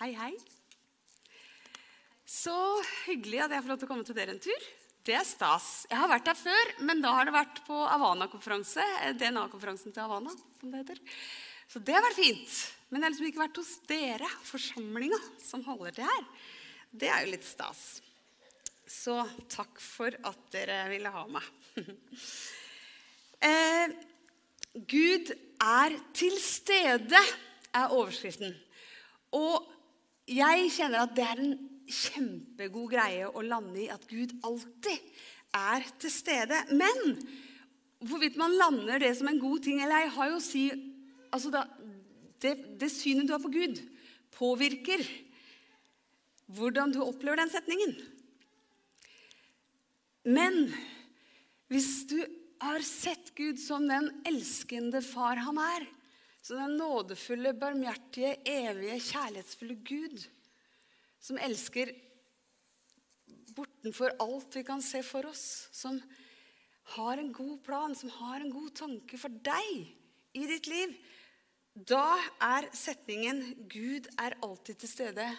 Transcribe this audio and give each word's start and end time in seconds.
Hei, 0.00 0.14
hei. 0.16 0.32
Så 2.24 2.54
hyggelig 3.04 3.42
at 3.44 3.52
jeg 3.52 3.60
får 3.60 3.68
lov 3.68 3.80
til 3.82 3.84
å 3.84 3.88
komme 3.90 4.04
til 4.08 4.16
dere 4.16 4.32
en 4.32 4.38
tur. 4.40 4.68
Det 5.04 5.12
er 5.12 5.26
stas. 5.28 5.66
Jeg 5.90 6.00
har 6.00 6.08
vært 6.08 6.30
der 6.30 6.38
før, 6.40 6.70
men 6.88 7.02
da 7.04 7.10
har 7.18 7.26
det 7.28 7.34
vært 7.34 7.58
på 7.66 7.76
Havana-konferanse. 7.84 8.80
eh, 9.04 9.10
DNA-konferansen 9.20 9.92
til 9.92 10.00
Havana, 10.00 10.32
som 10.32 10.70
det 10.72 10.80
heter. 10.80 11.02
Så 11.68 11.82
det 11.84 11.92
har 11.92 12.00
vært 12.06 12.16
fint. 12.16 12.54
Men 12.88 13.02
jeg 13.02 13.04
har 13.04 13.12
liksom 13.12 13.28
ikke 13.28 13.42
vært 13.42 13.60
hos 13.60 13.72
dere, 13.90 14.30
forsamlinga, 14.48 15.18
som 15.44 15.64
holder 15.68 15.98
til 15.98 16.08
her. 16.08 16.24
Det 16.96 17.10
er 17.12 17.26
jo 17.26 17.32
litt 17.34 17.44
stas. 17.44 17.82
Så 18.88 19.18
takk 19.52 19.82
for 19.84 20.16
at 20.30 20.46
dere 20.54 20.78
ville 20.94 21.12
ha 21.12 21.26
meg. 21.28 21.50
eh, 23.50 23.92
Gud 24.80 25.34
er 25.60 25.98
til 26.16 26.40
stede, 26.40 27.20
er 27.76 27.92
overskriften. 27.92 28.56
Og 29.36 29.69
jeg 30.30 30.70
kjenner 30.76 31.04
at 31.04 31.14
det 31.16 31.26
er 31.26 31.42
en 31.42 31.54
kjempegod 31.90 32.92
greie 32.92 33.26
å 33.26 33.42
lande 33.42 33.82
i 33.82 33.90
at 33.90 34.04
Gud 34.10 34.36
alltid 34.46 34.98
er 35.56 35.86
til 36.00 36.12
stede. 36.14 36.58
Men 36.70 37.16
hvorvidt 38.06 38.38
man 38.40 38.54
lander 38.56 39.02
det 39.02 39.12
som 39.18 39.30
en 39.30 39.40
god 39.42 39.64
ting 39.64 39.82
eller 39.82 40.04
ei, 40.04 40.12
har 40.14 40.30
jo 40.30 40.38
å 40.38 40.44
si 40.44 40.68
altså 41.30 41.50
da, 41.54 41.64
det, 42.42 42.54
det 42.80 42.90
synet 42.92 43.28
du 43.28 43.34
har 43.34 43.42
på 43.42 43.52
Gud, 43.52 43.80
påvirker 44.34 45.02
hvordan 46.50 46.94
du 46.94 47.02
opplever 47.04 47.42
den 47.42 47.52
setningen. 47.52 47.94
Men 50.30 50.66
hvis 51.70 52.04
du 52.10 52.18
har 52.60 52.82
sett 52.84 53.32
Gud 53.38 53.60
som 53.62 53.86
den 53.88 54.10
elskende 54.28 55.00
far 55.04 55.40
han 55.46 55.60
er, 55.62 55.86
som 56.42 56.60
den 56.60 56.76
nådefulle, 56.80 57.52
barmhjertige, 57.56 58.36
evige, 58.48 59.00
kjærlighetsfulle 59.10 59.76
Gud, 59.84 60.24
som 61.20 61.38
elsker 61.38 61.92
bortenfor 63.56 64.14
alt 64.22 64.56
vi 64.56 64.64
kan 64.64 64.82
se 64.84 65.02
for 65.04 65.28
oss, 65.28 65.68
som 65.72 66.00
har 66.96 67.20
en 67.20 67.32
god 67.32 67.58
plan, 67.66 67.94
som 67.94 68.10
har 68.16 68.40
en 68.40 68.52
god 68.52 68.72
tanke 68.78 69.18
for 69.20 69.42
deg 69.44 69.84
i 70.38 70.46
ditt 70.48 70.70
liv, 70.70 70.94
da 71.74 72.18
er 72.42 72.66
setningen 72.74 73.66
'Gud 73.70 74.08
er 74.18 74.38
alltid 74.42 74.80
til 74.80 74.90
stede' 74.90 75.36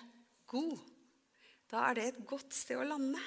god. 0.48 0.80
Da 1.72 1.90
er 1.90 1.94
det 1.96 2.06
et 2.08 2.26
godt 2.28 2.54
sted 2.56 2.80
å 2.80 2.88
lande. 2.88 3.20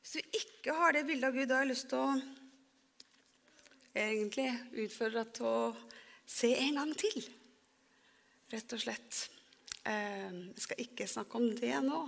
Hvis 0.00 0.12
du 0.18 0.38
ikke 0.38 0.76
har 0.76 0.92
det 0.92 1.06
bildet 1.06 1.28
av 1.28 1.36
Gud, 1.36 1.48
da 1.48 1.58
har 1.58 1.66
jeg 1.66 1.72
lyst 1.72 1.88
til 1.88 1.98
å 2.00 2.20
egentlig 3.92 4.48
utfordre 4.84 5.24
deg 5.24 5.34
til 5.36 5.46
å 5.46 5.74
se 6.26 6.52
en 6.56 6.80
gang 6.80 6.92
til. 6.98 7.22
Rett 8.52 8.74
og 8.76 8.82
slett. 8.82 9.28
Eh, 9.84 10.30
Jeg 10.52 10.62
skal 10.66 10.84
ikke 10.84 11.08
snakke 11.08 11.36
om 11.36 11.48
det 11.56 11.74
nå. 11.84 12.02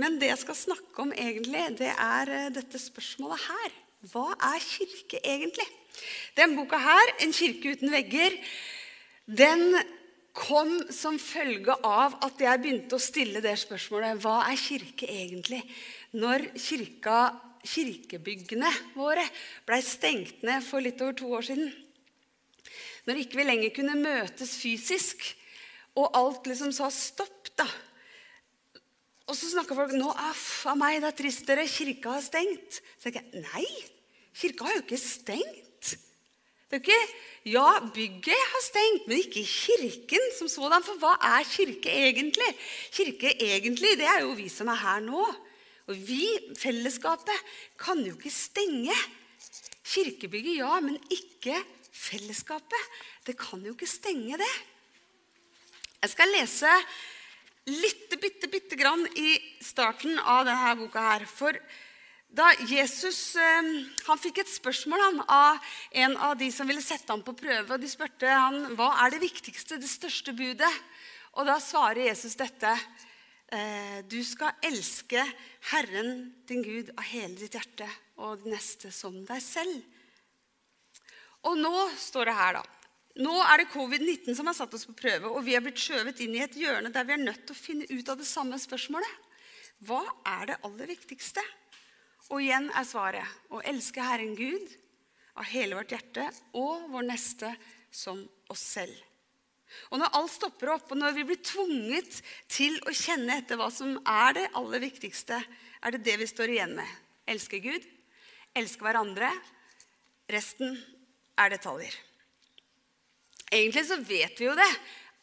Men 0.00 0.18
det 0.18 0.30
jeg 0.32 0.42
skal 0.42 0.56
snakke 0.56 1.04
om 1.04 1.12
egentlig, 1.12 1.78
det 1.78 1.92
er 1.92 2.30
eh, 2.32 2.50
dette 2.54 2.80
spørsmålet 2.80 3.44
her. 3.48 3.72
Hva 4.12 4.32
er 4.34 4.58
kirke 4.64 5.20
egentlig? 5.22 5.68
Den 6.34 6.56
boka 6.56 6.78
her, 6.80 7.12
'En 7.20 7.32
kirke 7.32 7.76
uten 7.76 7.90
vegger', 7.92 8.38
den 9.28 9.76
kom 10.32 10.90
som 10.90 11.18
følge 11.18 11.74
av 11.84 12.16
at 12.24 12.40
jeg 12.40 12.62
begynte 12.62 12.96
å 12.96 13.02
stille 13.02 13.42
det 13.44 13.52
spørsmålet 13.60 14.20
Hva 14.24 14.48
er 14.48 14.56
kirke 14.56 15.06
egentlig? 15.06 15.62
Når 16.12 16.48
kirka, 16.56 17.36
kirkebyggene 17.62 18.72
våre 18.96 19.24
blei 19.66 19.80
stengt 19.82 20.42
ned 20.42 20.64
for 20.64 20.80
litt 20.80 21.00
over 21.00 21.12
to 21.12 21.28
år 21.36 21.42
siden. 21.42 21.70
Når 23.08 23.22
ikke 23.22 23.40
vi 23.40 23.46
lenger 23.48 23.74
kunne 23.74 23.98
møtes 23.98 24.54
fysisk, 24.60 25.24
og 25.98 26.12
alt 26.16 26.46
liksom 26.48 26.72
sa 26.74 26.88
stopp, 26.92 27.50
da. 27.58 27.66
Og 29.28 29.36
så 29.38 29.50
snakka 29.52 29.76
folk 29.76 29.92
nå 29.96 30.10
aff 30.28 30.64
a 30.70 30.76
meg, 30.78 31.00
det 31.02 31.10
er 31.10 31.18
trist 31.18 31.44
dere, 31.48 31.66
kirka 31.70 32.16
har 32.16 32.24
stengt. 32.24 32.80
Så 32.96 33.08
tenker 33.08 33.24
jeg 33.24 33.44
nei, 33.44 33.66
kirka 34.38 34.68
har 34.68 34.78
jo 34.78 34.84
ikke 34.86 35.00
stengt. 35.00 35.92
Det 36.72 36.78
er 36.78 36.80
jo 36.80 36.84
ikke, 36.86 37.02
Ja, 37.42 37.80
bygget 37.94 38.38
har 38.38 38.62
stengt, 38.62 39.08
men 39.08 39.18
ikke 39.18 39.42
kirken 39.42 40.28
som 40.36 40.46
sådan. 40.48 40.84
For 40.86 40.94
hva 41.02 41.16
er 41.18 41.46
kirke 41.48 41.90
egentlig? 41.90 42.50
Kirke 42.94 43.32
egentlig, 43.34 43.96
det 43.98 44.06
er 44.06 44.20
jo 44.22 44.36
vi 44.38 44.46
som 44.52 44.70
er 44.70 44.78
her 44.78 45.00
nå. 45.02 45.24
Og 45.90 45.98
vi, 46.06 46.22
fellesskapet, 46.60 47.34
kan 47.74 47.98
jo 48.06 48.14
ikke 48.14 48.30
stenge. 48.30 48.94
Kirkebygget, 49.82 50.60
ja, 50.60 50.78
men 50.80 51.00
ikke 51.10 51.58
fellesskapet. 51.92 52.92
Det 53.26 53.36
kan 53.38 53.62
jo 53.64 53.76
ikke 53.76 53.90
stenge 53.90 54.40
det. 54.40 54.52
Jeg 56.02 56.14
skal 56.16 56.32
lese 56.34 56.70
litt, 57.70 58.10
bitte, 58.18 58.48
bitte 58.50 58.78
grann 58.78 59.04
i 59.14 59.36
starten 59.62 60.18
av 60.18 60.46
denne 60.48 60.74
boka 60.80 61.04
her. 61.12 61.26
For 61.30 61.54
da 62.32 62.48
Jesus 62.64 63.36
eh, 63.36 63.70
han 64.08 64.20
fikk 64.20 64.40
et 64.42 64.50
spørsmål 64.50 65.04
han, 65.04 65.22
av 65.28 65.72
en 66.02 66.16
av 66.30 66.34
de 66.40 66.48
som 66.54 66.66
ville 66.66 66.82
sette 66.82 67.12
ham 67.12 67.22
på 67.22 67.36
prøve, 67.38 67.68
og 67.76 67.80
de 67.82 67.90
spurte 67.90 68.26
han, 68.26 68.72
hva 68.78 68.94
er 69.04 69.14
det 69.14 69.22
viktigste, 69.22 69.78
det 69.78 69.90
største 69.90 70.34
budet. 70.34 70.72
Og 71.36 71.46
da 71.48 71.58
svarer 71.62 72.08
Jesus 72.08 72.34
dette. 72.40 72.72
eh, 73.52 74.00
Du 74.08 74.24
skal 74.24 74.56
elske 74.64 75.22
Herren 75.70 76.32
din 76.48 76.64
Gud 76.64 76.90
av 76.96 77.04
hele 77.12 77.36
ditt 77.36 77.54
hjerte 77.54 77.88
og 78.16 78.42
din 78.42 78.56
neste 78.56 78.90
som 78.90 79.22
deg 79.28 79.42
selv. 79.44 79.82
Og 81.48 81.58
nå 81.58 81.74
står 81.98 82.30
det 82.30 82.36
her, 82.38 82.58
da. 82.60 82.62
Nå 83.22 83.34
er 83.44 83.60
det 83.60 83.72
covid-19 83.74 84.36
som 84.38 84.48
har 84.48 84.56
satt 84.56 84.72
oss 84.76 84.86
på 84.88 84.94
prøve, 84.96 85.28
og 85.28 85.42
vi 85.44 85.56
er 85.56 85.64
blitt 85.64 85.80
skjøvet 85.80 86.22
inn 86.24 86.36
i 86.38 86.44
et 86.44 86.54
hjørne 86.56 86.92
der 86.94 87.04
vi 87.04 87.16
er 87.16 87.20
nødt 87.20 87.42
til 87.44 87.56
å 87.56 87.58
finne 87.58 87.88
ut 87.90 88.08
av 88.08 88.20
det 88.20 88.28
samme 88.28 88.56
spørsmålet. 88.60 89.18
Hva 89.84 90.00
er 90.38 90.52
det 90.52 90.60
aller 90.64 90.88
viktigste? 90.94 91.42
Og 92.30 92.40
igjen 92.40 92.70
er 92.72 92.86
svaret 92.88 93.52
å 93.52 93.60
elske 93.68 94.04
Herren 94.04 94.36
Gud 94.38 94.70
av 95.36 95.48
hele 95.50 95.76
vårt 95.76 95.92
hjerte 95.92 96.28
og 96.56 96.86
vår 96.92 97.08
neste 97.10 97.50
som 97.92 98.22
oss 98.52 98.62
selv. 98.76 98.94
Og 99.92 100.00
når 100.00 100.16
alt 100.16 100.32
stopper 100.32 100.74
opp, 100.74 100.90
og 100.92 101.00
når 101.00 101.14
vi 101.16 101.26
blir 101.28 101.40
tvunget 101.44 102.20
til 102.52 102.78
å 102.88 102.94
kjenne 102.96 103.38
etter 103.40 103.58
hva 103.60 103.68
som 103.72 103.94
er 103.98 104.36
det 104.36 104.48
aller 104.58 104.82
viktigste, 104.84 105.38
er 105.82 105.94
det 105.94 106.02
det 106.06 106.18
vi 106.20 106.28
står 106.28 106.52
igjen 106.54 106.74
med. 106.76 106.88
Elske 107.28 107.60
Gud, 107.64 107.84
elske 108.56 108.84
hverandre. 108.84 109.30
Resten 110.32 110.76
er 111.40 111.54
detaljer. 111.54 111.94
Egentlig 113.52 113.84
så 113.88 113.98
vet 114.00 114.40
vi 114.40 114.48
jo 114.48 114.56
det, 114.56 114.70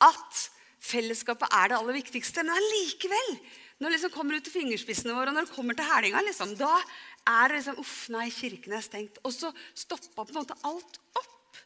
at 0.05 0.43
fellesskapet 0.79 1.49
er 1.55 1.71
det 1.71 1.79
aller 1.79 1.97
viktigste. 1.97 2.43
Men 2.45 2.57
allikevel, 2.57 3.31
når 3.79 3.89
det 3.89 3.95
liksom 3.97 4.13
kommer 4.13 4.37
ut 4.37 4.45
til 4.45 4.55
fingerspissene 4.55 5.15
våre, 5.15 5.31
og 5.31 5.37
når 5.37 5.47
det 5.47 5.55
kommer 5.55 5.77
til 5.77 5.89
hælinga, 5.89 6.21
liksom, 6.27 6.53
da 6.59 6.75
er 7.29 7.49
det 7.49 7.59
liksom 7.59 7.81
Uff, 7.81 7.97
nei, 8.13 8.29
kirken 8.33 8.77
er 8.77 8.85
stengt. 8.85 9.19
Og 9.25 9.33
så 9.35 9.51
stoppa 9.73 10.23
på 10.23 10.33
en 10.33 10.41
måte 10.41 10.57
alt 10.67 11.01
opp. 11.19 11.61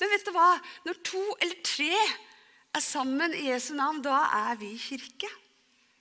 Men 0.00 0.10
vet 0.10 0.26
du 0.26 0.32
hva? 0.34 0.50
Når 0.88 1.02
to 1.06 1.22
eller 1.38 1.58
tre 1.62 1.92
er 2.74 2.82
sammen 2.82 3.34
i 3.38 3.46
Jesu 3.50 3.70
navn, 3.78 4.00
da 4.02 4.24
er 4.48 4.58
vi 4.58 4.72
kirke. 4.80 5.30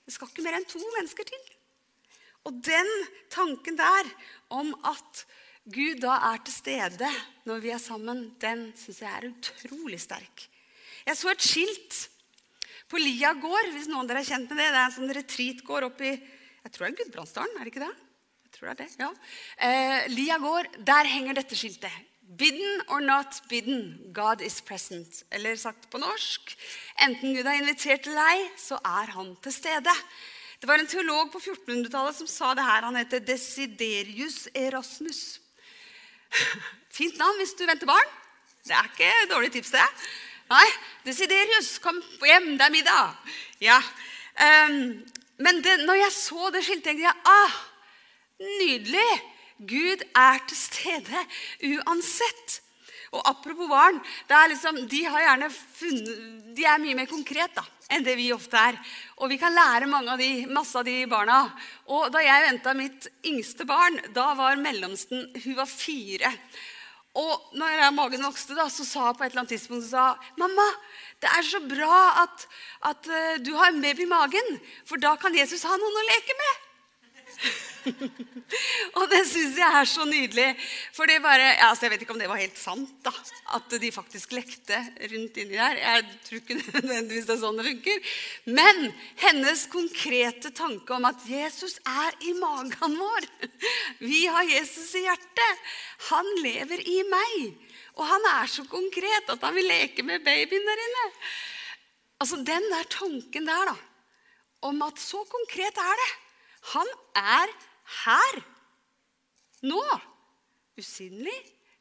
Det 0.08 0.16
skal 0.16 0.31
ikke 0.31 0.46
mer 0.48 0.58
enn 0.58 0.66
to 0.69 0.81
mennesker 0.81 1.28
til. 1.28 1.44
Og 2.50 2.58
den 2.66 2.90
tanken 3.30 3.78
der 3.78 4.09
om 4.50 4.74
at 4.90 5.25
Gud 5.70 6.02
da 6.02 6.16
er 6.32 6.42
til 6.42 6.56
stede 6.56 7.10
når 7.46 7.62
vi 7.62 7.70
er 7.74 7.82
sammen, 7.82 8.32
den 8.42 8.72
syns 8.80 9.02
jeg 9.04 9.12
er 9.12 9.30
utrolig 9.30 10.00
sterk. 10.02 10.48
Jeg 11.06 11.18
så 11.18 11.32
et 11.32 11.46
skilt 11.46 12.00
på 12.90 13.00
Lia 13.00 13.34
gård, 13.38 13.72
hvis 13.74 13.90
noen 13.90 14.04
av 14.04 14.12
dere 14.12 14.24
er 14.24 14.30
kjent 14.30 14.50
med 14.50 14.60
det. 14.60 14.70
Det 14.74 14.80
er 14.80 14.86
en 14.88 14.96
sånn 14.98 15.16
retreatgård 15.16 15.88
oppi 15.92 16.12
jeg 16.62 16.74
tror 16.76 16.86
det 16.86 16.92
er 16.92 16.98
Gudbrandsdalen, 17.00 17.58
er 17.58 17.66
det 17.66 17.72
ikke 17.74 17.82
det? 17.82 17.94
Jeg 18.46 18.54
tror 18.56 18.68
det 18.68 18.74
er 18.74 18.80
det, 18.82 18.90
ja. 19.02 19.10
Eh, 19.66 20.10
Lia 20.14 20.38
gård, 20.42 20.68
der 20.86 21.10
henger 21.10 21.38
dette 21.40 21.58
skiltet. 21.58 22.10
Bidden 22.38 22.84
or 22.88 23.02
not 23.04 23.42
bidden, 23.50 24.12
God 24.14 24.44
is 24.46 24.60
present. 24.62 25.24
Eller 25.34 25.58
sagt 25.60 25.90
på 25.92 26.00
norsk, 26.00 26.54
enten 27.02 27.34
Gud 27.36 27.50
har 27.50 27.58
invitert 27.58 28.06
til 28.06 28.16
deg, 28.16 28.46
så 28.62 28.78
er 28.78 29.12
han 29.18 29.34
til 29.44 29.56
stede. 29.56 29.96
Det 30.62 30.69
var 30.69 30.80
en 30.80 30.88
teolog 30.90 31.31
på 31.34 31.42
1400-tallet 31.42 32.19
som 32.22 32.30
sa 32.30 32.54
det 32.54 32.68
her. 32.68 32.86
Han 32.86 33.00
heter 33.02 33.24
Desiderius 33.25 34.46
Erasmus. 34.54 35.42
Fint 36.98 37.18
navn 37.19 37.39
hvis 37.42 37.56
du 37.60 37.66
venter 37.68 37.89
barn. 37.89 38.12
Det 38.66 38.75
er 38.78 38.89
ikke 38.92 39.10
et 39.24 39.31
dårlig 39.31 39.51
tips, 39.56 39.74
det. 39.74 39.88
Nei, 40.51 40.68
Desiderius, 41.06 41.78
kom 41.81 41.98
hjem, 42.28 42.54
det 42.60 42.66
er 42.68 42.74
middag. 42.74 43.36
Ja. 43.63 43.80
Um, 44.36 45.01
men 45.42 45.62
det, 45.66 45.78
når 45.88 46.01
jeg 46.04 46.16
så 46.16 46.51
det 46.54 46.63
skiltet, 46.66 46.92
tenkte 46.92 47.07
jeg 47.07 47.31
ah, 47.31 47.62
nydelig. 48.60 49.12
Gud 49.62 50.04
er 50.18 50.42
til 50.50 50.57
stede 50.57 51.24
uansett. 51.69 52.60
Og 53.12 53.22
apropos 53.28 53.68
barn, 53.69 54.00
liksom, 54.50 54.78
de, 54.89 55.01
funnet, 55.75 56.12
de, 56.56 56.63
er 56.63 56.80
mye 56.80 56.95
mer 56.95 57.10
konkret 57.12 57.51
da, 57.57 57.63
enn 57.92 58.06
det 58.06 58.16
vi 58.20 58.32
ofte 58.34 58.58
er. 58.58 58.78
Og 59.22 59.32
vi 59.32 59.38
kan 59.42 59.54
lære 59.56 59.90
av 59.92 60.18
de, 60.20 60.32
masse 60.50 60.78
av 60.78 60.88
de 60.88 61.04
barna. 61.12 61.44
Og 61.92 62.10
da 62.14 62.24
jeg 62.24 62.48
venta 62.48 62.74
mitt 62.78 63.08
yngste 63.28 63.68
barn, 63.70 64.00
da 64.16 64.32
var 64.40 64.60
mellomsten 64.62 65.28
hun 65.44 65.58
var 65.60 65.70
fire. 65.70 66.32
Og 67.20 67.56
når 67.60 67.90
magen 67.92 68.24
vokste, 68.24 68.56
da, 68.56 68.70
så 68.72 68.86
sa 68.88 69.10
hun 69.10 69.18
på 69.20 69.26
et 69.26 69.34
eller 69.34 69.44
annet 69.44 69.54
tidspunkt 69.58 69.90
sa, 69.90 70.14
mamma, 70.40 70.68
det 71.20 71.28
er 71.28 71.44
så 71.44 71.60
bra 71.66 71.98
at, 72.24 72.46
at 72.88 73.10
uh, 73.12 73.40
du 73.44 73.52
har 73.58 73.74
en 73.74 73.82
baby 73.84 74.06
i 74.06 74.12
magen, 74.12 74.54
for 74.88 75.02
da 75.02 75.18
kan 75.20 75.36
Jesus 75.36 75.66
ha 75.68 75.76
noen 75.76 76.00
å 76.02 76.08
leke 76.08 76.38
med. 76.40 76.68
og 78.98 79.06
det 79.10 79.22
syns 79.26 79.58
jeg 79.58 79.78
er 79.80 79.88
så 79.90 80.06
nydelig. 80.06 80.48
For 80.94 81.10
det 81.10 81.18
bare, 81.24 81.48
altså 81.66 81.86
Jeg 81.88 81.94
vet 81.94 82.04
ikke 82.06 82.14
om 82.14 82.22
det 82.22 82.30
var 82.30 82.42
helt 82.42 82.60
sant, 82.60 82.92
da, 83.06 83.14
at 83.58 83.76
de 83.82 83.92
faktisk 83.94 84.36
lekte 84.36 84.78
rundt 85.14 85.40
inni 85.42 85.58
der. 85.58 85.80
Jeg 85.82 86.06
tror 86.28 86.42
ikke 86.42 86.60
nødvendigvis 86.78 87.28
det 87.30 87.36
er 87.36 87.42
sånn 87.42 87.60
det 87.62 87.68
funker. 87.70 88.14
Men 88.60 88.92
hennes 89.24 89.66
konkrete 89.74 90.54
tanke 90.58 90.98
om 90.98 91.10
at 91.10 91.26
Jesus 91.30 91.80
er 91.82 92.18
i 92.28 92.36
magen 92.38 92.98
vår 93.02 93.30
Vi 94.12 94.26
har 94.30 94.48
Jesus 94.50 94.94
i 94.98 95.06
hjertet. 95.08 95.68
Han 96.12 96.34
lever 96.42 96.84
i 96.86 97.02
meg. 97.10 97.70
Og 98.00 98.06
han 98.08 98.28
er 98.38 98.50
så 98.50 98.64
konkret 98.70 99.30
at 99.30 99.42
han 99.44 99.58
vil 99.58 99.68
leke 99.68 100.06
med 100.08 100.24
babyen 100.26 100.68
der 100.68 100.86
inne. 100.88 101.08
Altså 102.22 102.38
Den 102.46 102.68
der 102.70 102.86
tanken 102.90 103.48
der, 103.50 103.72
da, 103.72 103.76
om 104.70 104.82
at 104.86 105.00
så 105.02 105.24
konkret 105.26 105.78
er 105.82 105.96
det. 106.04 106.12
Han 106.74 106.88
er 107.18 107.52
her. 108.06 108.42
Nå. 109.66 109.81
Usynlig, 110.80 111.38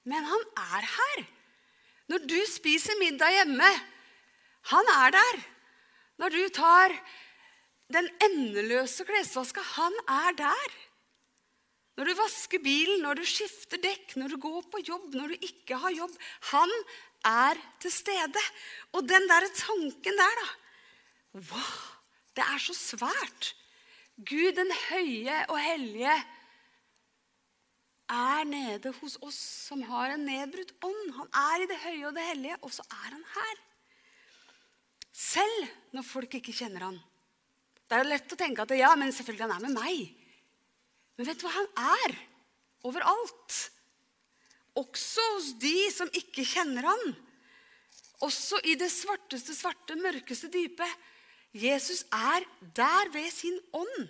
men 0.08 0.24
han 0.26 0.44
er 0.58 0.86
her. 0.96 1.24
Når 2.10 2.26
du 2.26 2.38
spiser 2.50 2.98
middag 2.98 3.36
hjemme, 3.36 3.68
han 4.72 4.92
er 4.96 5.14
der. 5.14 5.42
Når 6.20 6.34
du 6.34 6.42
tar 6.52 6.94
den 7.92 8.08
endeløse 8.26 9.06
klesvaska, 9.08 9.62
han 9.76 9.94
er 10.08 10.34
der. 10.40 10.74
Når 11.96 12.08
du 12.08 12.14
vasker 12.16 12.62
bilen, 12.64 13.02
når 13.04 13.20
du 13.20 13.28
skifter 13.28 13.80
dekk, 13.80 14.16
når 14.16 14.32
du 14.32 14.40
går 14.40 14.62
på 14.72 14.82
jobb, 14.86 15.14
når 15.14 15.32
du 15.32 15.46
ikke 15.46 15.78
har 15.82 15.92
jobb. 15.92 16.14
Han 16.52 16.72
er 17.28 17.60
til 17.82 17.92
stede. 17.92 18.44
Og 18.96 19.04
den 19.08 19.28
der 19.28 19.46
tanken 19.54 20.20
der, 20.24 20.42
da 20.42 20.48
Wow, 21.30 21.74
det 22.34 22.42
er 22.42 22.58
så 22.58 22.74
svært. 22.74 23.52
Gud 24.26 24.56
den 24.58 24.70
høye 24.90 25.36
og 25.48 25.56
hellige 25.60 26.14
er 28.10 28.46
nede 28.48 28.92
hos 28.98 29.16
oss 29.22 29.38
som 29.68 29.82
har 29.86 30.14
en 30.14 30.24
nedbrutt 30.26 30.72
ånd. 30.84 31.12
Han 31.16 31.30
er 31.30 31.62
i 31.62 31.68
det 31.70 31.78
høye 31.84 32.08
og 32.08 32.16
det 32.16 32.26
hellige, 32.26 32.58
og 32.66 32.72
så 32.74 32.84
er 32.90 33.14
han 33.14 33.26
her. 33.36 33.60
Selv 35.14 35.68
når 35.94 36.06
folk 36.06 36.34
ikke 36.38 36.54
kjenner 36.56 36.88
han. 36.88 36.98
Det 37.90 37.98
er 37.98 38.06
lett 38.06 38.34
å 38.34 38.38
tenke 38.38 38.64
at 38.64 38.74
ja, 38.78 38.90
men 38.98 39.14
selvfølgelig 39.14 39.46
han 39.46 39.56
er 39.56 39.64
med 39.66 39.78
meg. 39.78 40.02
Men 41.18 41.28
vet 41.28 41.40
du 41.40 41.46
hva 41.46 41.54
han 41.56 41.70
er? 42.00 42.16
Overalt. 42.86 43.56
Også 44.78 45.24
hos 45.34 45.50
de 45.60 45.74
som 45.92 46.10
ikke 46.16 46.46
kjenner 46.46 46.86
han. 46.86 47.14
Også 48.24 48.60
i 48.68 48.76
det 48.78 48.90
svarteste 48.92 49.56
svarte, 49.56 49.96
mørkeste 49.98 50.50
dypet. 50.52 51.08
Jesus 51.56 52.04
er 52.14 52.46
der 52.76 53.10
ved 53.12 53.30
sin 53.34 53.58
ånd. 53.74 54.08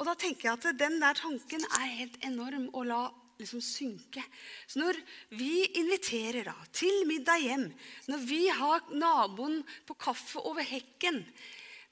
Og 0.00 0.06
da 0.08 0.14
tenker 0.16 0.48
jeg 0.48 0.58
at 0.58 0.80
den 0.80 1.00
der 1.00 1.16
tanken 1.16 1.64
er 1.76 1.96
helt 2.00 2.16
enorm 2.24 2.68
å 2.76 2.84
la 2.88 3.00
liksom 3.40 3.62
synke. 3.64 4.22
Så 4.68 4.80
når 4.80 4.98
vi 5.36 5.64
inviterer 5.80 6.50
da, 6.50 6.56
til 6.76 7.06
middag 7.08 7.40
hjem, 7.44 7.66
når 8.08 8.24
vi 8.28 8.42
har 8.52 8.84
naboen 8.92 9.60
på 9.88 9.96
kaffe 10.00 10.42
over 10.44 10.64
hekken, 10.64 11.22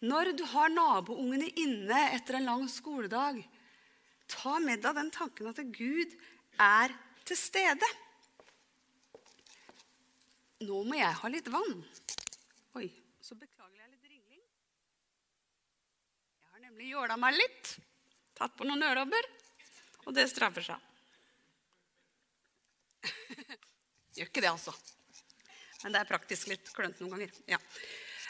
når 0.04 0.32
du 0.38 0.44
har 0.52 0.70
naboungene 0.70 1.48
inne 1.58 2.02
etter 2.14 2.38
en 2.38 2.48
lang 2.48 2.66
skoledag, 2.70 3.40
ta 4.28 4.58
med 4.62 4.84
deg 4.84 4.98
den 5.00 5.10
tanken 5.14 5.50
at 5.50 5.62
Gud 5.75 6.12
er 6.60 6.94
til 7.26 7.40
stede. 7.40 7.88
Nå 10.69 10.82
må 10.84 10.98
jeg 10.98 11.19
ha 11.20 11.30
litt 11.30 11.48
vann. 11.52 11.82
Oi, 12.78 12.88
så 13.22 13.36
beklager 13.38 13.78
jeg 13.78 13.92
litt 13.92 14.08
ringling. 14.10 14.42
Jeg 16.42 16.54
har 16.54 16.64
nemlig 16.78 16.94
jåla 16.94 17.16
meg 17.19 17.34
litt. 17.34 17.78
Tatt 18.38 18.54
på 18.54 18.64
noen 18.66 18.82
ørlobber, 18.86 19.25
Og 20.06 20.14
det 20.14 20.28
straffer 20.30 20.62
seg. 20.62 20.78
Gjør 24.16 24.28
ikke 24.30 24.40
det, 24.40 24.48
altså. 24.52 24.72
Men 25.82 25.92
det 25.92 26.00
er 26.00 26.08
praktisk 26.08 26.48
litt 26.48 26.70
klønete 26.72 27.02
noen 27.02 27.19
ganger. 27.19 27.30
Ja. 27.50 27.58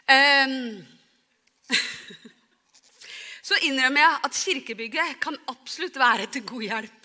Um, 0.08 0.80
så 3.50 3.54
innrømmer 3.68 4.00
jeg 4.00 4.18
at 4.26 4.40
kirkebygget 4.40 5.20
kan 5.22 5.36
absolutt 5.52 6.00
være 6.00 6.26
til 6.32 6.42
god 6.48 6.64
hjelp. 6.66 6.97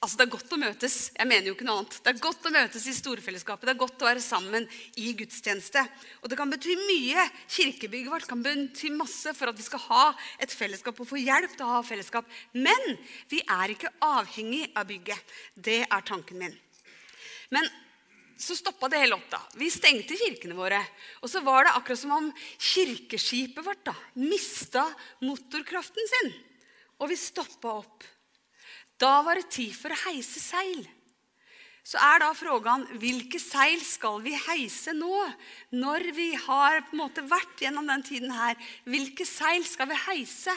Altså, 0.00 0.16
Det 0.16 0.26
er 0.26 0.32
godt 0.32 0.54
å 0.54 0.60
møtes. 0.60 0.96
Jeg 1.16 1.28
mener 1.28 1.50
jo 1.50 1.54
ikke 1.56 1.66
noe 1.68 1.82
annet. 1.82 1.98
Det 2.04 2.12
er 2.12 2.22
godt 2.22 2.46
å 2.48 2.54
møtes 2.54 2.86
i 2.86 2.94
storfellesskapet. 2.96 3.66
Det 3.68 3.74
er 3.74 3.82
godt 3.82 4.04
å 4.04 4.08
være 4.08 4.24
sammen 4.24 4.68
i 4.96 5.12
gudstjeneste. 5.18 5.84
Og 6.22 6.30
det 6.30 6.38
kan 6.40 6.50
bety 6.52 6.76
mye. 6.78 7.26
Kirkebygget 7.48 8.14
vårt 8.14 8.30
kan 8.30 8.42
bety 8.44 8.90
masse 8.94 9.34
for 9.36 9.52
at 9.52 9.58
vi 9.58 9.66
skal 9.66 9.84
ha 9.88 10.06
et 10.40 10.54
fellesskap 10.54 10.98
og 11.00 11.10
få 11.10 11.20
hjelp 11.20 11.54
til 11.56 11.66
å 11.66 11.76
ha 11.76 11.84
fellesskap. 11.84 12.28
Men 12.54 12.96
vi 13.28 13.42
er 13.44 13.76
ikke 13.76 13.92
avhengig 14.04 14.66
av 14.74 14.88
bygget. 14.88 15.38
Det 15.54 15.82
er 15.84 16.08
tanken 16.08 16.40
min. 16.40 16.58
Men 17.50 17.66
så 18.40 18.56
stoppa 18.56 18.88
det 18.88 19.02
hele 19.02 19.18
opp. 19.18 19.28
da. 19.30 19.40
Vi 19.60 19.68
stengte 19.70 20.16
kirkene 20.16 20.56
våre. 20.56 20.80
Og 21.20 21.28
så 21.28 21.42
var 21.44 21.66
det 21.66 21.74
akkurat 21.76 22.00
som 22.00 22.14
om 22.16 22.30
kirkeskipet 22.56 23.64
vårt 23.66 23.84
da, 23.84 23.94
mista 24.16 24.86
motorkraften 25.20 26.08
sin. 26.14 26.32
Og 27.00 27.12
vi 27.12 27.20
stoppa 27.20 27.74
opp. 27.82 28.06
Da 29.00 29.20
var 29.24 29.40
det 29.40 29.48
tid 29.52 29.72
for 29.76 29.92
å 29.92 30.02
heise 30.06 30.42
seil. 30.42 30.84
Så 31.80 31.98
er 31.98 32.20
da 32.20 32.28
frågan 32.36 32.84
hvilke 33.00 33.40
seil 33.40 33.80
skal 33.82 34.20
vi 34.22 34.34
heise 34.36 34.92
nå? 34.94 35.14
Når 35.72 36.10
vi 36.14 36.28
har 36.36 36.82
på 36.84 36.94
en 36.94 37.00
måte 37.00 37.24
vært 37.24 37.64
gjennom 37.64 37.88
den 37.88 38.04
tiden 38.06 38.34
her, 38.36 38.58
hvilke 38.84 39.24
seil 39.26 39.64
skal 39.66 39.88
vi 39.90 39.98
heise? 40.04 40.54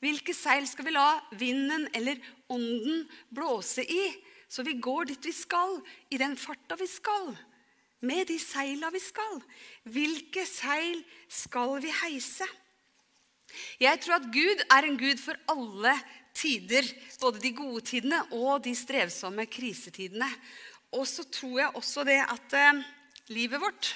Hvilke 0.00 0.32
seil 0.32 0.64
skal 0.70 0.86
vi 0.86 0.94
la 0.94 1.08
vinden 1.36 1.88
eller 1.96 2.22
ånden 2.48 3.02
blåse 3.34 3.84
i? 3.84 4.06
Så 4.50 4.64
vi 4.66 4.78
går 4.82 5.10
dit 5.10 5.26
vi 5.28 5.34
skal, 5.34 5.76
i 6.10 6.18
den 6.18 6.38
farta 6.38 6.78
vi 6.78 6.88
skal, 6.90 7.34
med 8.02 8.24
de 8.30 8.38
seila 8.40 8.88
vi 8.94 9.02
skal. 9.02 9.36
Hvilke 9.84 10.46
seil 10.48 11.02
skal 11.28 11.76
vi 11.84 11.92
heise? 12.00 12.48
Jeg 13.82 14.00
tror 14.02 14.20
at 14.20 14.30
Gud 14.32 14.64
er 14.70 14.86
en 14.86 14.98
Gud 14.98 15.20
for 15.22 15.38
alle 15.50 15.94
tider. 16.40 16.88
Både 17.20 17.42
de 17.42 17.52
gode 17.56 17.84
tidene 17.86 18.22
og 18.36 18.64
de 18.64 18.74
strevsomme 18.76 19.46
krisetidene. 19.50 20.28
Og 20.96 21.06
så 21.06 21.26
tror 21.30 21.56
jeg 21.60 21.78
også 21.78 22.04
det 22.08 22.18
at 22.24 22.58
eh, 22.58 22.84
livet 23.30 23.62
vårt 23.62 23.92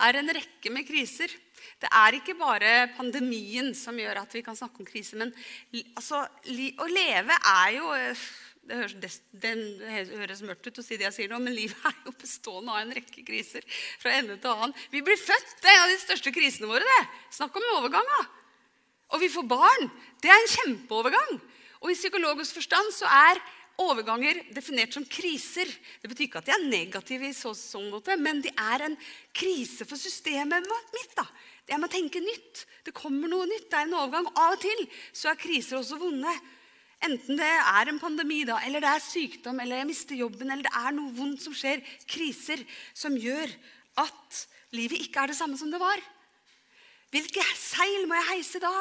er 0.00 0.20
en 0.20 0.32
rekke 0.32 0.72
med 0.72 0.86
kriser. 0.88 1.32
Det 1.80 1.88
er 1.92 2.16
ikke 2.16 2.36
bare 2.38 2.90
pandemien 2.96 3.72
som 3.76 3.98
gjør 3.98 4.22
at 4.22 4.36
vi 4.36 4.44
kan 4.44 4.56
snakke 4.56 4.80
om 4.80 4.88
krise. 4.88 5.18
Men 5.20 5.32
altså, 5.96 6.22
å 6.24 6.88
leve 6.88 7.36
er 7.36 7.74
jo 7.76 7.92
eh, 7.96 8.24
det 8.70 8.76
høres, 8.78 9.16
det 9.42 9.52
høres, 10.20 10.42
mørkt 10.46 10.68
ut 10.68 10.78
å 10.78 10.84
si 10.84 10.98
det 11.00 11.08
jeg 11.08 11.16
sier 11.16 11.30
nå, 11.32 11.40
men 11.42 11.56
livet 11.56 11.86
er 11.88 11.96
jo 12.06 12.12
bestående 12.20 12.74
av 12.74 12.84
en 12.84 12.92
rekke 12.94 13.24
kriser. 13.26 13.64
fra 13.98 14.12
ende 14.14 14.36
til 14.38 14.52
annen. 14.52 14.74
Vi 14.92 15.02
blir 15.04 15.18
født. 15.18 15.56
Det 15.58 15.70
er 15.70 15.78
en 15.78 15.86
av 15.88 15.94
de 15.94 16.02
største 16.04 16.32
krisene 16.34 16.70
våre. 16.70 16.84
det. 16.86 17.00
Snakk 17.34 17.56
om 17.56 17.70
overgang. 17.78 18.12
da. 18.16 18.20
Og 19.10 19.24
vi 19.24 19.32
får 19.32 19.48
barn. 19.50 19.90
Det 20.22 20.30
er 20.30 20.38
en 20.38 20.52
kjempeovergang. 20.54 21.40
Og 21.80 21.92
i 21.92 21.96
psykologisk 21.96 22.58
forstand 22.60 22.92
så 22.92 23.08
er 23.08 23.40
overganger 23.80 24.42
definert 24.52 24.92
som 24.92 25.06
kriser. 25.08 25.68
Det 26.02 26.10
betyr 26.10 26.26
ikke 26.26 26.42
at 26.42 26.50
de 26.50 26.54
er 26.54 26.66
negative, 26.68 27.30
i 27.30 27.36
så, 27.36 27.54
sånn 27.56 27.88
måte, 27.92 28.16
men 28.20 28.42
de 28.44 28.52
er 28.52 28.84
en 28.84 28.96
krise 29.36 29.86
for 29.88 30.00
systemet 30.00 30.68
mitt. 30.94 31.14
da. 31.16 31.24
Jeg 31.70 31.80
må 31.80 31.88
tenke 31.90 32.20
nytt. 32.22 32.64
Det 32.84 32.94
kommer 32.96 33.30
noe 33.30 33.48
nytt. 33.48 33.68
Det 33.70 33.78
er 33.78 33.88
en 33.88 33.98
overgang. 34.02 34.28
Av 34.34 34.56
og 34.56 34.62
til 34.62 34.86
så 35.12 35.30
er 35.32 35.40
kriser 35.40 35.78
også 35.78 36.00
vonde. 36.00 36.32
Enten 37.00 37.38
det 37.40 37.48
er 37.48 37.88
en 37.88 38.00
pandemi, 38.00 38.42
da, 38.44 38.58
eller 38.66 38.82
det 38.84 38.88
er 38.90 39.00
sykdom, 39.00 39.60
eller 39.62 39.80
jeg 39.80 39.88
mister 39.88 40.18
jobben, 40.18 40.50
eller 40.50 40.66
det 40.66 40.80
er 40.82 40.92
noe 40.92 41.14
vondt 41.16 41.46
som 41.46 41.54
skjer. 41.56 41.80
Kriser 42.04 42.60
som 42.92 43.16
gjør 43.16 43.48
at 44.02 44.40
livet 44.76 45.06
ikke 45.06 45.22
er 45.22 45.32
det 45.32 45.38
samme 45.38 45.56
som 45.56 45.70
det 45.72 45.80
var. 45.80 46.02
Hvilke 47.10 47.44
seil 47.56 48.04
må 48.06 48.18
jeg 48.18 48.28
heise 48.34 48.60
da? 48.62 48.74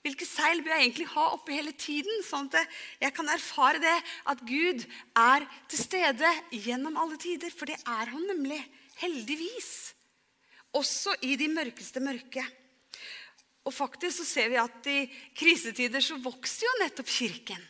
Hvilke 0.00 0.24
seil 0.24 0.62
bør 0.64 0.78
jeg 0.78 0.86
egentlig 0.86 1.08
ha 1.12 1.24
oppe 1.34 1.52
hele 1.52 1.72
tiden, 1.76 2.22
sånn 2.24 2.48
at 2.56 2.76
jeg 3.02 3.12
kan 3.16 3.28
erfare 3.28 3.82
det 3.82 3.96
at 4.32 4.44
Gud 4.48 4.86
er 5.18 5.44
til 5.68 5.82
stede 5.82 6.30
gjennom 6.56 6.96
alle 7.00 7.18
tider? 7.20 7.52
For 7.52 7.68
det 7.68 7.76
er 7.84 8.14
han 8.14 8.24
nemlig. 8.30 8.62
Heldigvis. 9.00 9.92
Også 10.76 11.12
i 11.24 11.34
de 11.40 11.50
mørkeste 11.52 12.00
mørke. 12.04 12.44
Og 13.68 13.74
faktisk 13.76 14.22
så 14.22 14.26
ser 14.28 14.48
vi 14.52 14.58
at 14.60 14.88
i 14.88 15.02
krisetider 15.36 16.04
så 16.04 16.16
vokser 16.22 16.64
jo 16.64 16.78
nettopp 16.80 17.12
Kirken. 17.12 17.60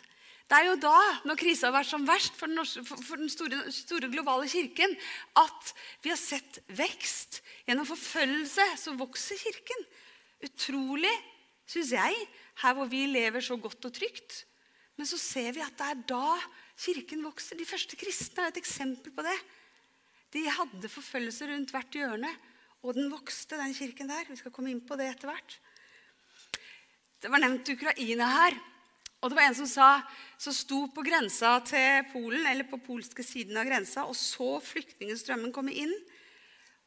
Det 0.50 0.58
er 0.58 0.66
jo 0.66 0.78
da, 0.82 0.96
når 1.30 1.38
krisa 1.38 1.68
har 1.68 1.76
vært 1.76 1.90
som 1.92 2.06
verst 2.06 2.34
for 2.34 2.50
den, 2.50 2.56
norske, 2.58 2.82
for 2.82 3.20
den 3.20 3.30
store, 3.30 3.60
store, 3.70 4.08
globale 4.10 4.48
kirken, 4.50 4.96
at 5.38 5.68
vi 6.02 6.10
har 6.10 6.18
sett 6.18 6.58
vekst. 6.74 7.38
Gjennom 7.68 7.86
forfølgelse 7.86 8.66
så 8.82 8.96
vokser 8.98 9.38
Kirken. 9.38 9.84
Utrolig 10.48 11.12
syns 11.70 11.92
jeg, 11.94 12.22
her 12.64 12.76
hvor 12.76 12.88
vi 12.90 13.04
lever 13.06 13.44
så 13.44 13.56
godt 13.60 13.86
og 13.86 13.94
trygt. 13.94 14.44
Men 14.98 15.08
så 15.08 15.16
ser 15.20 15.54
vi 15.56 15.62
at 15.64 15.76
det 15.78 15.86
er 15.86 16.02
da 16.10 16.34
Kirken 16.80 17.24
vokser. 17.26 17.58
De 17.58 17.68
første 17.68 17.96
kristne 17.98 18.46
er 18.46 18.54
et 18.54 18.60
eksempel 18.60 19.12
på 19.12 19.24
det. 19.24 19.36
De 20.32 20.46
hadde 20.48 20.88
forfølgelse 20.88 21.48
rundt 21.50 21.72
hvert 21.74 21.96
hjørne, 21.96 22.30
og 22.80 22.96
den 22.96 23.10
vokste, 23.12 23.58
den 23.60 23.74
kirken 23.76 24.08
der. 24.08 24.28
Vi 24.30 24.38
skal 24.40 24.54
komme 24.54 24.70
inn 24.72 24.80
på 24.86 24.96
det 24.96 25.10
etter 25.10 25.28
hvert. 25.28 25.56
Det 27.20 27.28
var 27.28 27.42
nevnt 27.42 27.68
Ukraina 27.74 28.28
her. 28.32 28.56
Og 29.20 29.28
det 29.28 29.36
var 29.36 29.50
en 29.50 29.58
som 29.58 29.68
sa, 29.68 29.88
som 30.40 30.54
sto 30.56 30.86
på 30.94 31.04
grensa 31.04 31.58
til 31.68 32.06
Polen, 32.14 32.46
eller 32.48 32.64
på 32.70 32.80
polske 32.80 33.24
siden 33.26 33.58
av 33.60 33.68
grensa, 33.68 34.06
og 34.08 34.16
så 34.16 34.54
flyktningstrømmen 34.64 35.52
komme 35.52 35.74
inn. 35.76 35.92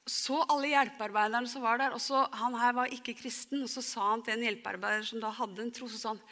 Så 0.10 0.42
alle 0.52 0.74
hjelpearbeiderne 0.74 1.48
som 1.48 1.64
var 1.64 1.80
der. 1.80 1.94
og 1.96 2.02
så, 2.04 2.26
Han 2.36 2.58
her 2.60 2.74
var 2.76 2.92
ikke 2.92 3.16
kristen. 3.16 3.64
Og 3.64 3.72
så 3.72 3.82
sa 3.82 4.10
han 4.12 4.24
til 4.24 4.36
en 4.36 4.44
hjelpearbeider 4.48 5.06
som 5.08 5.22
da 5.24 5.32
hadde 5.32 5.64
en 5.64 5.72
tro, 5.72 5.88
så 5.88 6.00
sa 6.00 6.16
han, 6.16 6.24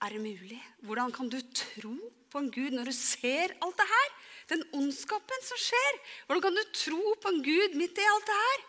er 0.00 0.16
det 0.16 0.20
mulig? 0.24 0.60
Hvordan 0.84 1.12
kan 1.12 1.28
du 1.28 1.38
tro 1.52 1.94
på 2.32 2.40
en 2.40 2.50
Gud 2.52 2.72
når 2.72 2.88
du 2.88 2.96
ser 2.96 3.52
alt 3.60 3.76
det 3.76 3.88
her? 3.88 4.12
Den 4.52 4.62
ondskapen 4.76 5.44
som 5.44 5.60
skjer. 5.60 5.98
Hvordan 6.26 6.44
kan 6.46 6.56
du 6.56 6.62
tro 6.72 7.16
på 7.20 7.32
en 7.32 7.42
Gud 7.44 7.76
midt 7.76 8.00
i 8.00 8.08
alt 8.12 8.28
det 8.28 8.38
her? 8.38 8.64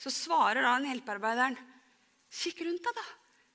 Så 0.00 0.12
svarer 0.12 0.62
da 0.64 0.74
en 0.76 0.88
hjelpearbeideren, 0.88 1.56
kikk 2.32 2.62
rundt 2.64 2.86
deg, 2.86 2.96
da. 2.96 3.08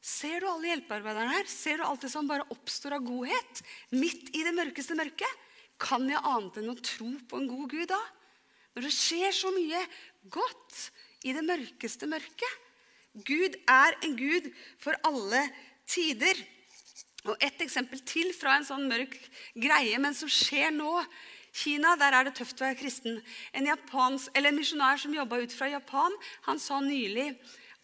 Ser 0.05 0.43
du 0.43 0.49
alle 0.49 0.69
hjelpearbeiderne 0.69 1.37
her? 1.39 1.47
Ser 1.49 1.79
du 1.79 1.85
alt 1.87 2.03
det 2.05 2.11
som 2.13 2.27
bare 2.29 2.45
oppstår 2.53 2.99
av 2.99 3.05
godhet 3.05 3.61
midt 3.95 4.29
i 4.37 4.43
det 4.45 4.53
mørkeste 4.53 4.97
mørket? 4.97 5.45
Kan 5.81 6.05
jeg 6.09 6.21
annet 6.21 6.59
enn 6.61 6.73
å 6.73 6.77
tro 6.77 7.09
på 7.25 7.39
en 7.39 7.49
god 7.49 7.71
Gud 7.73 7.89
da? 7.89 8.01
Når 8.75 8.87
det 8.87 8.93
skjer 8.93 9.31
så 9.35 9.51
mye 9.55 9.81
godt 10.31 10.89
i 11.25 11.33
det 11.35 11.43
mørkeste 11.45 12.09
mørket. 12.09 12.61
Gud 13.25 13.55
er 13.71 13.95
en 14.03 14.17
Gud 14.19 14.49
for 14.83 14.97
alle 15.07 15.45
tider. 15.87 16.37
Og 17.25 17.37
Et 17.41 17.61
eksempel 17.63 18.01
til 18.05 18.33
fra 18.37 18.57
en 18.59 18.67
sånn 18.67 18.85
mørk 18.89 19.15
greie, 19.57 19.97
men 19.97 20.13
som 20.13 20.29
skjer 20.29 20.73
nå. 20.75 20.99
Kina, 21.55 21.95
der 21.95 22.13
er 22.13 22.27
det 22.27 22.35
tøft 22.35 22.59
å 22.59 22.67
være 22.67 22.77
kristen. 22.81 23.21
En, 23.55 23.69
japans, 23.69 24.27
en 24.35 24.57
misjonær 24.57 24.99
som 24.99 25.15
jobba 25.15 25.39
ut 25.39 25.55
fra 25.55 25.69
Japan, 25.71 26.13
han 26.49 26.59
sa 26.59 26.81
nylig 26.83 27.31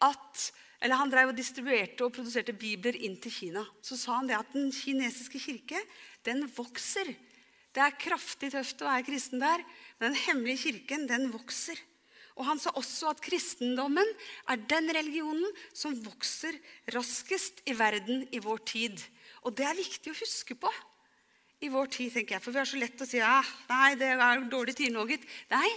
at 0.03 0.51
eller 0.81 0.97
Han 0.97 1.11
drev 1.13 1.29
og 1.29 1.37
distribuerte 1.37 2.01
og 2.01 2.13
produserte 2.15 2.55
bibler 2.57 2.95
inn 3.05 3.13
til 3.21 3.29
Kina. 3.29 3.61
Så 3.85 3.93
sa 4.01 4.15
han 4.17 4.25
det 4.25 4.33
at 4.33 4.49
den 4.49 4.71
kinesiske 4.73 5.37
kirke 5.37 5.77
den 6.25 6.47
vokser. 6.55 7.11
Det 7.69 7.83
er 7.85 7.99
kraftig 8.01 8.49
tøft 8.49 8.81
å 8.81 8.89
være 8.89 9.05
kristen 9.05 9.43
der, 9.43 9.61
den 10.01 10.17
hemmelige 10.17 10.67
kirken 10.67 11.07
den 11.09 11.29
vokser. 11.33 11.79
Og 12.39 12.45
Han 12.47 12.59
sa 12.59 12.71
også 12.79 13.11
at 13.11 13.21
kristendommen 13.23 14.07
er 14.49 14.61
den 14.71 14.89
religionen 14.95 15.47
som 15.73 15.97
vokser 16.05 16.55
raskest 16.95 17.61
i 17.69 17.75
verden 17.77 18.23
i 18.31 18.39
vår 18.41 18.63
tid. 18.65 19.01
Og 19.45 19.53
det 19.57 19.67
er 19.67 19.77
viktig 19.77 20.13
å 20.13 20.19
huske 20.21 20.55
på 20.57 20.71
i 21.61 21.69
vår 21.69 21.91
tid, 21.93 22.13
tenker 22.13 22.37
jeg. 22.37 22.43
For 22.43 22.55
vi 22.55 22.61
har 22.61 22.69
så 22.69 22.79
lett 22.81 23.03
å 23.03 23.07
si 23.07 23.19
ja, 23.19 23.41
nei, 23.69 23.93
det 23.99 24.13
er 24.15 24.45
dårlig 24.49 24.77
tid 24.79 24.95
nå, 24.95 25.05
gitt. 25.09 25.27
Nei, 25.51 25.67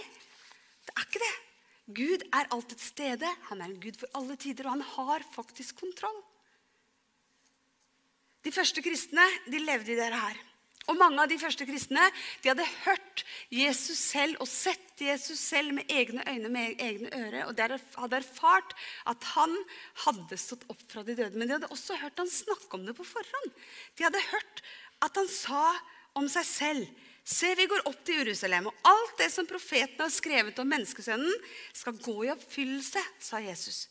det 0.87 0.95
er 0.95 1.05
ikke 1.05 1.21
det. 1.21 1.33
Gud 1.85 2.23
er 2.33 2.49
alltid 2.49 2.79
til 2.79 2.87
stede. 2.87 3.29
Han 3.51 3.61
er 3.61 3.69
en 3.69 3.81
Gud 3.81 3.99
for 4.01 4.17
alle 4.17 4.37
tider, 4.41 4.65
og 4.65 4.77
han 4.77 4.87
har 4.95 5.27
faktisk 5.35 5.77
kontroll. 5.83 6.17
De 8.45 8.53
første 8.53 8.81
kristne 8.85 9.25
de 9.49 9.61
levde 9.61 9.93
i 9.93 9.97
dette 9.97 10.17
her. 10.17 10.41
Og 10.85 10.97
mange 10.99 11.21
av 11.23 11.29
de 11.31 11.37
første 11.41 11.65
kristne 11.65 12.03
de 12.43 12.51
hadde 12.51 12.67
hørt 12.83 13.23
Jesus 13.53 13.97
selv 13.97 14.37
og 14.43 14.49
sett 14.49 15.01
Jesus 15.01 15.41
selv 15.41 15.73
med 15.75 15.89
egne 15.91 16.23
øyne 16.29 16.51
med 16.53 16.81
egne 16.81 17.09
ører. 17.09 17.47
Og 17.47 17.55
de 17.57 17.65
hadde 17.97 18.19
erfart 18.21 18.75
at 19.09 19.31
han 19.33 19.55
hadde 20.05 20.39
stått 20.39 20.67
opp 20.71 20.85
fra 20.91 21.03
de 21.03 21.17
døde. 21.17 21.33
Men 21.35 21.49
de 21.49 21.57
hadde 21.57 21.71
også 21.73 21.97
hørt 22.01 22.21
han 22.21 22.31
snakke 22.31 22.77
om 22.77 22.85
det 22.85 22.95
på 22.97 23.07
forhånd. 23.07 23.51
De 23.97 24.07
hadde 24.07 24.23
hørt 24.29 24.63
at 25.05 25.17
han 25.17 25.27
sa 25.31 25.65
om 26.15 26.29
seg 26.31 26.47
selv 26.51 27.03
Se, 27.25 27.47
vi 27.57 27.65
går 27.65 27.87
opp 27.89 28.03
til 28.05 28.19
Jerusalem, 28.19 28.67
og 28.69 28.83
alt 28.85 29.15
det 29.17 29.31
som 29.33 29.47
profeten 29.49 30.03
har 30.03 30.11
skrevet 30.13 30.59
om 30.61 30.67
menneskesønnen, 30.69 31.39
skal 31.73 31.97
gå 31.97 32.13
i 32.27 32.29
oppfyllelse, 32.29 33.01
sa 33.17 33.39
Jesus. 33.41 33.87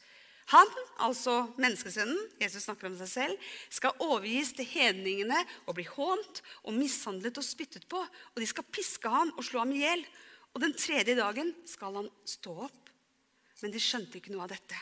Han, 0.52 0.68
altså 1.00 1.38
menneskesønnen, 1.56 2.18
Jesus 2.42 2.66
snakker 2.66 2.90
om 2.90 2.96
seg 2.98 3.08
selv, 3.08 3.50
skal 3.72 3.96
overgis 4.04 4.52
til 4.56 4.68
hedningene 4.68 5.38
og 5.64 5.78
bli 5.78 5.86
hånt 5.88 6.42
og 6.66 6.76
mishandlet 6.76 7.40
og 7.40 7.46
spyttet 7.46 7.86
på. 7.88 8.02
Og 8.02 8.42
de 8.42 8.48
skal 8.50 8.68
piske 8.68 9.08
ham 9.08 9.32
og 9.38 9.46
slå 9.46 9.62
ham 9.62 9.72
i 9.72 9.80
hjel. 9.80 10.04
Og 10.52 10.60
den 10.62 10.76
tredje 10.76 11.16
dagen 11.18 11.54
skal 11.68 11.96
han 12.02 12.10
stå 12.28 12.58
opp. 12.68 12.92
Men 13.62 13.72
de 13.72 13.80
skjønte 13.80 14.20
ikke 14.20 14.34
noe 14.34 14.44
av 14.44 14.52
dette. 14.52 14.76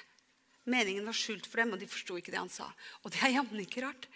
Meningen 0.72 1.06
var 1.06 1.14
skjult 1.14 1.46
for 1.46 1.62
dem, 1.62 1.74
og 1.74 1.80
de 1.80 1.90
forsto 1.90 2.18
ikke 2.18 2.34
det 2.34 2.40
han 2.40 2.50
sa. 2.50 2.66
Og 3.02 3.14
det 3.14 3.22
er 3.22 3.36
jammen 3.36 3.62
ikke 3.62 3.84
rart. 3.86 4.08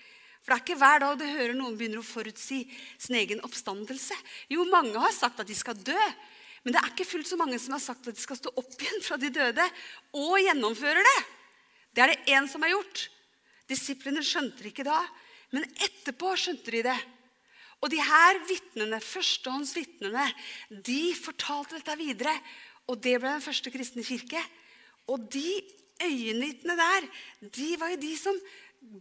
For 0.42 0.52
det 0.52 0.56
er 0.56 0.64
ikke 0.64 0.78
hver 0.78 1.02
dag 1.02 1.14
du 1.18 1.24
hører 1.26 1.56
noen 1.58 1.78
begynner 1.78 2.02
å 2.02 2.06
forutsi 2.06 2.64
sin 3.02 3.18
egen 3.18 3.42
oppstandelse. 3.46 4.14
Jo, 4.50 4.66
mange 4.70 4.98
har 5.02 5.14
sagt 5.14 5.42
at 5.42 5.48
de 5.48 5.56
skal 5.58 5.78
dø. 5.78 6.02
Men 6.66 6.74
det 6.74 6.82
er 6.82 6.92
ikke 6.92 7.06
fullt 7.06 7.30
så 7.30 7.38
mange 7.38 7.58
som 7.62 7.74
har 7.74 7.82
sagt 7.82 8.06
at 8.10 8.18
de 8.18 8.22
skal 8.22 8.38
stå 8.38 8.50
opp 8.58 8.74
igjen 8.82 9.02
fra 9.06 9.18
de 9.22 9.30
døde 9.30 9.66
og 10.18 10.36
gjennomføre 10.42 11.02
det. 11.06 11.18
Det 11.96 12.04
er 12.04 12.12
det 12.12 12.34
én 12.36 12.44
som 12.50 12.60
har 12.60 12.74
gjort. 12.74 13.06
Disiplene 13.70 14.20
skjønte 14.20 14.60
det 14.60 14.74
ikke 14.74 14.84
da, 14.86 14.98
men 15.56 15.64
etterpå 15.80 16.34
skjønte 16.36 16.74
de 16.74 16.82
det. 16.84 16.98
Og 17.80 17.88
de 17.92 18.00
her 18.04 18.40
vitnene, 18.48 19.00
førstehåndsvitnene, 19.00 20.26
de 20.84 21.00
fortalte 21.16 21.78
dette 21.78 21.96
videre. 21.96 22.34
Og 22.86 23.00
det 23.00 23.16
ble 23.18 23.32
den 23.32 23.44
første 23.44 23.72
kristne 23.72 24.04
kirke. 24.06 24.42
Og 25.08 25.24
de 25.32 25.48
øyenvitnene 26.04 26.76
der, 26.76 27.08
de 27.56 27.72
var 27.80 27.94
jo 27.94 28.00
de 28.04 28.12
som 28.20 28.38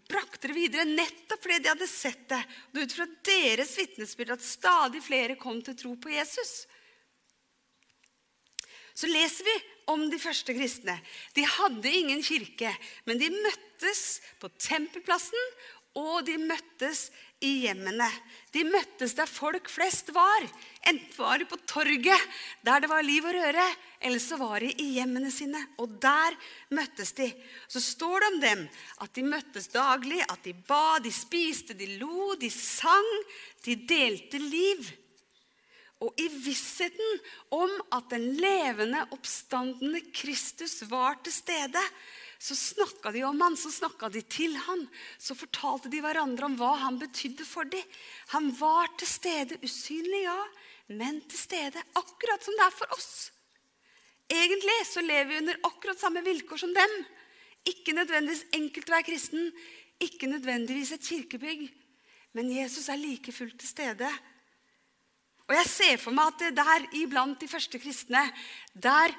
brakte 0.09 0.49
det 0.49 0.55
videre 0.55 0.85
nettopp 0.87 1.43
fordi 1.43 1.59
de 1.61 1.71
hadde 1.73 1.89
sett 1.89 2.23
det. 2.31 2.41
Og 2.73 2.81
ut 2.85 2.95
fra 2.95 3.07
deres 3.27 3.75
vitnesbyrd 3.79 4.35
at 4.37 4.45
stadig 4.45 5.03
flere 5.03 5.37
kom 5.39 5.59
til 5.65 5.77
tro 5.77 5.93
på 5.99 6.13
Jesus. 6.15 6.63
Så 8.95 9.09
leser 9.11 9.47
vi 9.47 9.55
om 9.91 10.07
de 10.09 10.19
første 10.19 10.55
kristne. 10.55 10.95
De 11.35 11.43
hadde 11.45 11.91
ingen 11.91 12.23
kirke, 12.25 12.71
men 13.05 13.19
de 13.21 13.29
møttes 13.33 14.21
på 14.41 14.49
tempelplassen, 14.55 15.51
og 15.95 16.25
de 16.27 16.35
møttes 16.39 17.07
i 17.43 17.51
hjemmene. 17.63 18.07
De 18.51 18.65
møttes 18.67 19.13
der 19.15 19.29
folk 19.29 19.69
flest 19.71 20.11
var. 20.15 20.43
Enten 20.87 21.13
var 21.15 21.39
de 21.39 21.47
på 21.47 21.59
torget, 21.67 22.25
der 22.67 22.83
det 22.83 22.89
var 22.91 23.05
liv 23.05 23.23
og 23.23 23.35
røre, 23.35 23.67
eller 24.03 24.19
så 24.19 24.39
var 24.39 24.59
de 24.63 24.73
i 24.81 24.89
hjemmene 24.97 25.31
sine. 25.31 25.61
Og 25.79 25.95
der 26.03 26.35
møttes 26.75 27.13
de. 27.15 27.29
Så 27.71 27.83
står 27.83 28.19
det 28.19 28.31
om 28.33 28.39
dem 28.43 28.65
at 29.05 29.15
de 29.15 29.23
møttes 29.23 29.71
daglig, 29.71 30.19
at 30.27 30.43
de 30.43 30.55
ba, 30.67 30.99
de 30.99 31.13
spiste, 31.15 31.77
de 31.79 31.95
lo, 32.01 32.35
de 32.39 32.51
sang. 32.51 33.11
De 33.63 33.79
delte 33.87 34.41
liv. 34.41 34.91
Og 36.03 36.19
i 36.19 36.27
vissheten 36.27 37.19
om 37.55 37.71
at 37.95 38.09
den 38.11 38.33
levende, 38.39 39.05
oppstandende 39.15 40.01
Kristus 40.15 40.81
var 40.91 41.21
til 41.23 41.33
stede, 41.33 41.81
så 42.37 42.55
snakka 42.55 43.13
de 43.15 43.23
om 43.23 43.39
han, 43.41 43.55
så 43.57 43.71
snakka 43.71 44.09
de 44.11 44.21
til 44.27 44.57
han. 44.67 44.83
Så 45.17 45.37
fortalte 45.39 45.89
de 45.89 46.01
hverandre 46.03 46.49
om 46.49 46.57
hva 46.59 46.73
han 46.83 46.99
betydde 46.99 47.47
for 47.47 47.67
dem. 47.71 47.95
Han 48.35 48.51
var 48.59 48.91
til 48.99 49.09
stede, 49.09 49.59
usynlig, 49.63 50.25
ja, 50.25 50.41
men 50.91 51.21
til 51.29 51.39
stede, 51.39 51.81
akkurat 51.95 52.43
som 52.43 52.57
det 52.59 52.67
er 52.67 52.75
for 52.75 52.97
oss. 52.97 53.31
Egentlig 54.29 54.77
så 54.89 55.01
lever 55.05 55.31
vi 55.31 55.39
under 55.41 55.63
akkurat 55.69 56.01
samme 56.01 56.21
vilkår 56.25 56.61
som 56.65 56.73
dem. 56.75 56.93
Ikke 57.65 57.95
nødvendigvis 57.97 58.45
enkelt 58.53 58.89
å 58.89 58.95
være 58.97 59.07
kristen, 59.07 59.49
ikke 60.01 60.29
nødvendigvis 60.29 60.91
et 60.93 61.07
kirkebygg. 61.07 61.67
Men 62.35 62.51
Jesus 62.51 62.89
er 62.91 62.99
like 62.99 63.31
fullt 63.31 63.57
til 63.61 63.69
stede. 63.69 64.09
Og 65.45 65.57
jeg 65.59 65.69
ser 65.69 65.97
for 66.01 66.15
meg 66.15 66.33
at 66.33 66.55
der 66.57 66.87
iblant 66.97 67.41
de 67.41 67.49
første 67.49 67.79
kristne, 67.81 68.23
der 68.73 69.13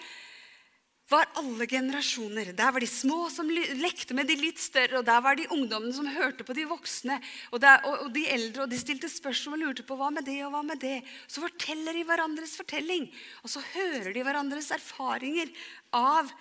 var 1.07 1.29
alle 1.39 1.69
generasjoner. 1.71 2.51
Der 2.57 2.73
var 2.75 2.83
de 2.83 2.89
små 2.91 3.29
som 3.31 3.47
lekte 3.51 4.15
med 4.17 4.27
de 4.27 4.35
litt 4.41 4.59
større, 4.59 4.99
og 4.99 5.07
der 5.07 5.21
var 5.23 5.39
de 5.39 5.47
ungdommene 5.55 5.95
som 5.95 6.09
hørte 6.11 6.43
på 6.47 6.57
de 6.57 6.65
voksne. 6.67 7.21
Og, 7.53 7.61
der, 7.63 7.79
og, 7.87 8.07
og 8.07 8.11
de 8.15 8.25
eldre, 8.27 8.65
og 8.65 8.73
de 8.73 8.81
stilte 8.81 9.11
spørsmål 9.11 9.61
og 9.61 9.69
lurte 9.69 9.87
på 9.87 9.99
hva 9.99 10.11
med 10.15 10.27
det 10.27 10.41
og 10.43 10.51
hva 10.57 10.65
med 10.67 10.83
det. 10.83 10.99
Så 11.31 11.45
forteller 11.45 11.95
de 11.95 12.03
hverandres 12.09 12.57
fortelling, 12.59 13.07
og 13.47 13.55
så 13.55 13.63
hører 13.71 14.11
de 14.17 14.27
hverandres 14.27 14.73
erfaringer 14.75 15.55
av 15.95 16.35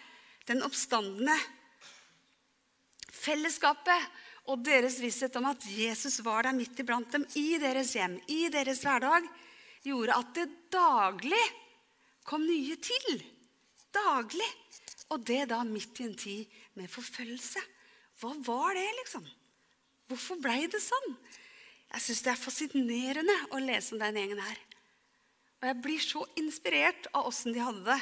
den 0.50 0.65
oppstandende. 0.65 1.38
Fellesskapet 3.13 4.10
og 4.50 4.65
deres 4.65 4.98
visshet 5.01 5.38
om 5.38 5.46
at 5.50 5.62
Jesus 5.70 6.20
var 6.25 6.46
der 6.46 6.58
midt 6.58 6.82
iblant 6.82 7.13
dem 7.13 7.25
i 7.38 7.56
deres 7.62 7.94
hjem, 7.98 8.18
i 8.30 8.48
deres 8.54 8.82
hverdag, 8.86 9.25
gjorde 9.86 10.18
at 10.18 10.36
det 10.38 10.50
daglig 10.74 11.46
kom 12.25 12.46
nye 12.46 12.77
til 12.82 13.24
daglig. 13.96 14.51
Og 15.13 15.22
det 15.22 15.46
da 15.51 15.62
midt 15.68 16.01
i 16.01 16.08
en 16.08 16.15
tid 16.18 16.54
med 16.80 16.92
forfølgelse. 16.92 17.62
Hva 18.22 18.32
var 18.48 18.74
det, 18.77 18.88
liksom? 19.01 19.25
Hvorfor 20.10 20.39
blei 20.42 20.65
det 20.72 20.82
sånn? 20.82 21.12
Jeg 21.94 22.04
syns 22.04 22.24
det 22.25 22.32
er 22.34 22.42
fascinerende 22.42 23.36
å 23.54 23.62
lese 23.62 23.94
om 23.96 24.01
den 24.01 24.18
gjengen 24.20 24.42
her. 24.42 24.62
Og 25.62 25.68
jeg 25.70 25.82
blir 25.84 26.01
så 26.04 26.24
inspirert 26.39 27.08
av 27.13 27.30
åssen 27.30 27.56
de 27.56 27.62
hadde 27.63 27.86
det. 27.88 28.00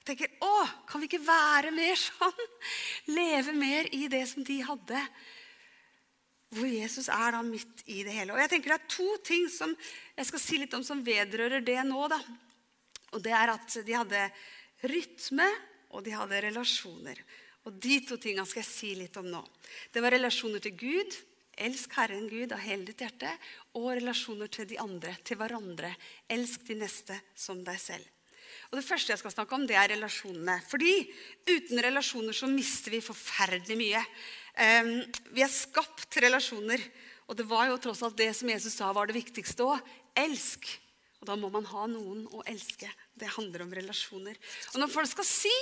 Jeg 0.00 0.06
tenker, 0.10 0.32
å, 0.44 0.54
Kan 0.88 1.02
vi 1.02 1.08
ikke 1.08 1.24
være 1.26 1.72
mer 1.74 1.98
sånn? 2.00 2.44
Leve 3.10 3.54
mer 3.56 3.88
i 3.96 4.06
det 4.12 4.24
som 4.30 4.44
de 4.46 4.60
hadde. 4.64 5.00
Hvor 6.54 6.70
Jesus 6.70 7.08
er 7.10 7.34
da 7.34 7.42
midt 7.42 7.82
i 7.90 8.02
det 8.06 8.14
hele. 8.14 8.34
Og 8.34 8.40
jeg 8.42 8.52
tenker 8.52 8.74
Det 8.74 8.80
er 8.80 8.96
to 8.96 9.10
ting 9.26 9.48
som 9.50 9.74
jeg 10.14 10.28
skal 10.28 10.42
si 10.42 10.58
litt 10.62 10.74
om 10.76 10.84
som 10.86 11.02
vedrører 11.04 11.64
det 11.64 11.80
nå. 11.88 12.08
da. 12.08 12.20
Og 13.14 13.22
det 13.22 13.34
er 13.34 13.54
at 13.54 13.78
de 13.86 13.96
hadde 13.96 14.22
rytme, 14.84 15.46
og 15.94 16.04
de 16.06 16.14
hadde 16.14 16.40
relasjoner. 16.48 17.20
Og 17.64 17.76
de 17.80 18.00
to 18.04 18.18
tingene 18.20 18.46
skal 18.48 18.62
jeg 18.62 18.70
si 18.70 18.90
litt 18.98 19.16
om 19.16 19.28
nå. 19.30 19.40
Det 19.92 20.02
var 20.04 20.14
relasjoner 20.14 20.62
til 20.62 20.76
Gud. 20.76 21.14
Elsk 21.54 21.92
Herren 21.94 22.26
Gud 22.28 22.52
av 22.52 22.64
hele 22.64 22.86
ditt 22.88 23.04
hjerte. 23.04 23.30
Og 23.78 23.92
relasjoner 23.94 24.50
til 24.52 24.68
de 24.68 24.80
andre, 24.82 25.14
til 25.24 25.38
hverandre. 25.40 25.94
Elsk 26.28 26.66
de 26.68 26.78
neste 26.82 27.18
som 27.38 27.62
deg 27.64 27.78
selv. 27.80 28.10
Og 28.70 28.78
Det 28.78 28.86
første 28.86 29.12
jeg 29.12 29.20
skal 29.20 29.32
snakke 29.34 29.56
om, 29.56 29.66
det 29.66 29.76
er 29.78 29.92
relasjonene. 29.94 30.58
Fordi 30.68 30.92
uten 31.46 31.80
relasjoner 31.86 32.36
så 32.36 32.48
mister 32.50 32.94
vi 32.94 33.04
forferdelig 33.04 33.78
mye. 33.78 34.02
Vi 34.54 35.42
er 35.42 35.50
skapt 35.52 36.20
relasjoner. 36.22 36.82
Og 37.28 37.36
det 37.38 37.46
var 37.48 37.68
jo 37.70 37.80
tross 37.80 38.02
alt 38.04 38.18
det 38.18 38.30
som 38.36 38.50
Jesus 38.50 38.76
sa 38.76 38.92
var 38.94 39.08
det 39.08 39.16
viktigste 39.16 39.64
òg. 39.66 39.92
Elsk. 40.18 40.68
Og 41.24 41.30
da 41.30 41.38
må 41.40 41.48
man 41.48 41.64
ha 41.70 41.86
noen 41.88 42.26
å 42.36 42.42
elske. 42.44 42.90
Det 43.16 43.30
handler 43.32 43.64
om 43.64 43.72
relasjoner. 43.72 44.36
Og 44.74 44.82
når 44.82 44.90
folk 44.92 45.08
skal 45.08 45.24
si 45.24 45.54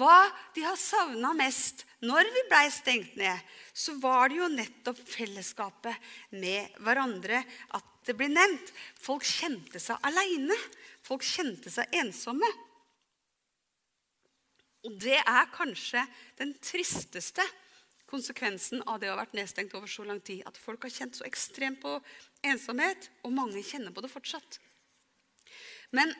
hva 0.00 0.24
de 0.56 0.64
har 0.66 0.78
savna 0.80 1.30
mest 1.38 1.84
når 2.02 2.26
vi 2.34 2.42
blei 2.50 2.64
stengt 2.74 3.14
ned, 3.20 3.38
så 3.70 3.94
var 4.02 4.32
det 4.32 4.40
jo 4.40 4.50
nettopp 4.50 4.98
fellesskapet 5.06 6.10
med 6.34 6.74
hverandre 6.82 7.44
at 7.78 7.92
det 8.04 8.16
blir 8.18 8.32
nevnt. 8.34 8.74
Folk 8.98 9.22
kjente 9.22 9.78
seg 9.78 10.02
aleine. 10.02 10.58
Folk 11.06 11.22
kjente 11.22 11.70
seg 11.70 11.94
ensomme. 12.02 12.50
Og 14.84 14.98
det 15.00 15.20
er 15.22 15.52
kanskje 15.54 16.02
den 16.42 16.52
tristeste 16.58 17.46
konsekvensen 18.10 18.82
av 18.90 19.00
det 19.00 19.08
å 19.10 19.14
ha 19.14 19.22
vært 19.22 19.36
nedstengt 19.36 19.74
over 19.76 19.90
så 19.90 20.04
lang 20.06 20.20
tid. 20.24 20.42
At 20.48 20.60
folk 20.60 20.84
har 20.86 20.92
kjent 20.92 21.18
så 21.18 21.26
ekstremt 21.28 21.80
på 21.82 21.96
ensomhet, 22.44 23.10
og 23.24 23.34
mange 23.36 23.62
kjenner 23.64 23.94
på 23.94 24.04
det 24.04 24.12
fortsatt. 24.12 24.60
Men 25.94 26.12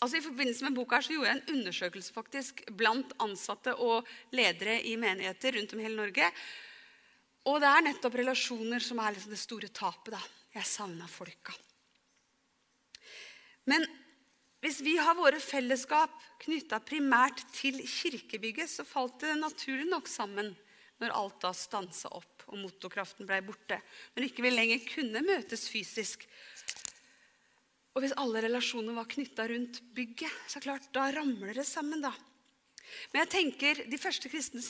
altså, 0.00 0.18
i 0.18 0.24
forbindelse 0.24 0.66
med 0.66 0.76
boka 0.76 1.00
så 1.02 1.14
gjorde 1.14 1.30
jeg 1.30 1.40
en 1.40 1.56
undersøkelse 1.56 2.16
faktisk 2.16 2.64
blant 2.78 3.14
ansatte 3.22 3.74
og 3.78 4.08
ledere 4.34 4.80
i 4.88 4.96
menigheter 5.00 5.58
rundt 5.58 5.74
om 5.74 5.82
i 5.82 5.88
hele 5.88 6.00
Norge. 6.00 6.30
Og 7.50 7.58
det 7.62 7.70
er 7.70 7.88
nettopp 7.88 8.20
relasjoner 8.20 8.82
som 8.82 9.00
er 9.02 9.16
liksom 9.16 9.34
det 9.34 9.42
store 9.42 9.70
tapet. 9.74 10.14
da. 10.14 10.22
Jeg 10.52 10.68
savna 10.68 11.06
folka. 11.08 11.54
Men 13.70 13.86
hvis 14.62 14.80
vi 14.84 14.94
har 14.98 15.16
våre 15.18 15.40
fellesskap 15.42 16.12
knytta 16.44 16.78
primært 16.86 17.40
til 17.54 17.80
kirkebygget, 17.82 18.70
så 18.70 18.84
falt 18.86 19.22
det 19.22 19.34
naturlig 19.38 19.88
nok 19.90 20.10
sammen 20.10 20.52
når 21.02 21.16
alt 21.18 21.40
da 21.42 21.52
stansa 21.56 22.10
opp 22.14 22.46
og 22.52 22.58
motorkraften 22.60 23.26
blei 23.28 23.40
borte. 23.44 23.80
Når 24.14 24.28
ikke 24.28 24.44
vi 24.46 24.52
lenger 24.52 24.84
kunne 24.86 25.24
møtes 25.26 25.66
fysisk. 25.72 26.26
Og 27.92 28.04
hvis 28.04 28.14
alle 28.20 28.40
relasjoner 28.46 28.96
var 28.96 29.10
knytta 29.10 29.46
rundt 29.50 29.82
bygget, 29.96 30.32
så 30.48 30.62
klart, 30.64 30.88
da 30.94 31.10
ramler 31.12 31.58
det 31.58 31.66
sammen. 31.68 32.00
da. 32.04 32.12
Men 33.12 33.22
jeg 33.22 33.30
tenker, 33.32 33.82
De 33.90 33.98
første 34.00 34.28
kristne 34.28 34.60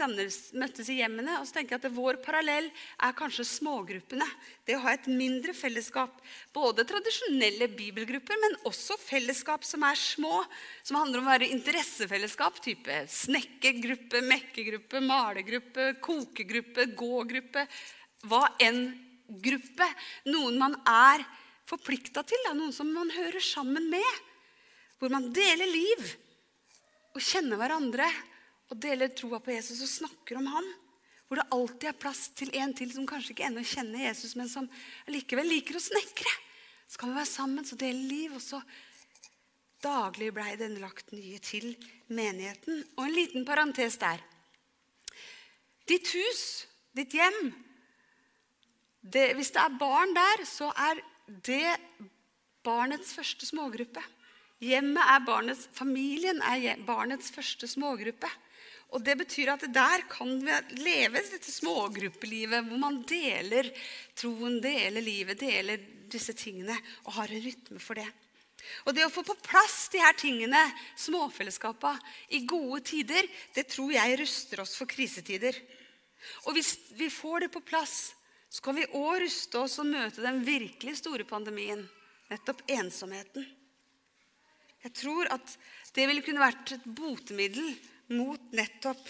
møttes 0.59 0.89
i 0.89 0.99
hjemmene. 1.01 1.41
og 1.41 1.47
så 1.47 1.59
tenker 1.59 1.77
jeg 1.77 1.85
at 1.85 1.97
Vår 1.97 2.19
parallell 2.25 2.71
er 2.71 3.13
kanskje 3.19 3.45
smågruppene. 3.45 4.27
Det 4.67 4.77
å 4.77 4.83
ha 4.85 4.95
et 4.95 5.07
mindre 5.07 5.53
fellesskap. 5.53 6.21
Både 6.53 6.85
tradisjonelle 6.85 7.69
bibelgrupper, 7.69 8.41
men 8.41 8.59
også 8.65 8.99
fellesskap 8.99 9.65
som 9.65 9.83
er 9.83 9.99
små. 9.99 10.45
Som 10.83 10.97
handler 11.01 11.21
om 11.21 11.29
å 11.29 11.35
være 11.35 11.53
interessefellesskap. 11.53 12.61
Type 12.63 13.03
snekkergruppe, 13.09 14.23
mekkegruppe, 14.27 15.01
malergruppe, 15.01 15.93
kokegruppe, 16.01 16.91
gågruppe. 16.99 17.67
Hva 18.29 18.45
enn 18.63 18.85
gruppe. 19.43 19.87
Noen 20.31 20.59
man 20.61 20.77
er 20.87 21.25
forplikta 21.69 22.25
til. 22.27 22.43
Da. 22.47 22.57
Noen 22.57 22.75
som 22.75 22.91
man 22.93 23.11
hører 23.15 23.43
sammen 23.45 23.89
med. 23.93 24.29
Hvor 25.01 25.11
man 25.11 25.33
deler 25.35 25.67
liv 25.67 26.13
og 27.13 27.25
kjenner 27.25 27.61
hverandre 27.61 28.07
og 28.73 28.79
deler 28.81 29.13
troa 29.13 29.41
på 29.43 29.53
Jesus 29.53 29.83
og 29.85 29.91
snakker 29.91 30.41
om 30.41 30.49
ham. 30.49 30.71
Hvor 31.29 31.41
det 31.41 31.49
alltid 31.55 31.89
er 31.89 32.01
plass 32.01 32.27
til 32.37 32.53
en 32.61 32.73
til 32.77 32.91
som 32.93 33.09
kanskje 33.09 33.35
ikke 33.35 33.47
ennå 33.49 33.65
kjenner 33.65 34.07
Jesus, 34.07 34.35
men 34.37 34.51
som 34.53 34.67
likevel 35.09 35.49
liker 35.49 35.79
å 35.79 35.81
snekre. 35.81 36.33
Så 36.89 37.01
kan 37.01 37.13
vi 37.13 37.21
være 37.21 37.31
sammen, 37.31 37.65
så 37.65 37.77
dele 37.81 38.05
liv. 38.05 38.35
Og 38.37 38.43
så 38.45 38.61
daglig 39.85 40.29
blei 40.37 40.55
den 40.61 40.77
lagt 40.83 41.13
nye 41.17 41.41
til 41.41 41.73
menigheten. 42.13 42.83
Og 42.99 43.07
en 43.07 43.17
liten 43.17 43.47
parentes 43.49 43.97
der. 44.01 44.21
Ditt 45.89 46.13
hus, 46.13 46.43
ditt 46.95 47.17
hjem 47.17 47.41
det, 49.03 49.33
Hvis 49.35 49.51
det 49.51 49.59
er 49.59 49.79
barn 49.81 50.13
der, 50.15 50.45
så 50.47 50.69
er 50.79 51.01
det 51.27 51.75
barnets 52.63 53.15
første 53.17 53.49
smågruppe. 53.49 54.03
Hjemmet 54.63 55.03
er 55.11 55.23
barnets, 55.27 55.67
Familien 55.75 56.39
er 56.47 56.79
barnets 56.87 57.33
første 57.35 57.67
smågruppe. 57.67 58.31
Og 58.93 59.03
Det 59.03 59.17
betyr 59.19 59.55
at 59.55 59.65
der 59.73 60.05
kan 60.11 60.37
vi 60.45 60.83
leve 60.85 61.23
dette 61.25 61.51
smågruppelivet 61.51 62.67
hvor 62.69 62.81
man 62.81 63.01
deler 63.09 63.71
troen, 64.15 64.61
deler 64.63 65.03
livet, 65.03 65.41
deler 65.41 65.81
disse 66.13 66.35
tingene 66.37 66.77
og 67.07 67.17
har 67.17 67.33
en 67.33 67.43
rytme 67.43 67.81
for 67.81 67.99
det. 67.99 68.07
Og 68.87 68.95
Det 68.95 69.03
å 69.07 69.11
få 69.11 69.25
på 69.27 69.35
plass 69.43 69.89
de 69.91 69.99
her 69.99 70.15
tingene, 70.15 70.61
småfellesskapa, 70.95 71.97
i 72.37 72.45
gode 72.47 72.83
tider, 72.93 73.27
det 73.57 73.67
tror 73.73 73.91
jeg 73.97 74.21
ruster 74.21 74.63
oss 74.63 74.77
for 74.79 74.87
krisetider. 74.87 75.57
Og 76.47 76.55
hvis 76.55 76.77
vi 76.95 77.09
får 77.11 77.47
det 77.47 77.51
på 77.57 77.65
plass, 77.67 78.13
så 78.53 78.63
kan 78.63 78.77
vi 78.77 78.87
òg 78.87 79.25
ruste 79.25 79.59
oss 79.65 79.81
og 79.83 79.91
møte 79.91 80.23
den 80.23 80.45
virkelig 80.47 81.01
store 81.01 81.27
pandemien, 81.27 81.83
nettopp 82.31 82.63
ensomheten. 82.71 83.49
Jeg 84.83 84.95
tror 84.99 85.31
at 85.31 85.57
det 85.95 86.07
ville 86.09 86.25
kunne 86.25 86.43
vært 86.43 86.75
et 86.77 86.87
botemiddel 86.87 87.75
mot 88.17 88.55
nettopp 88.57 89.03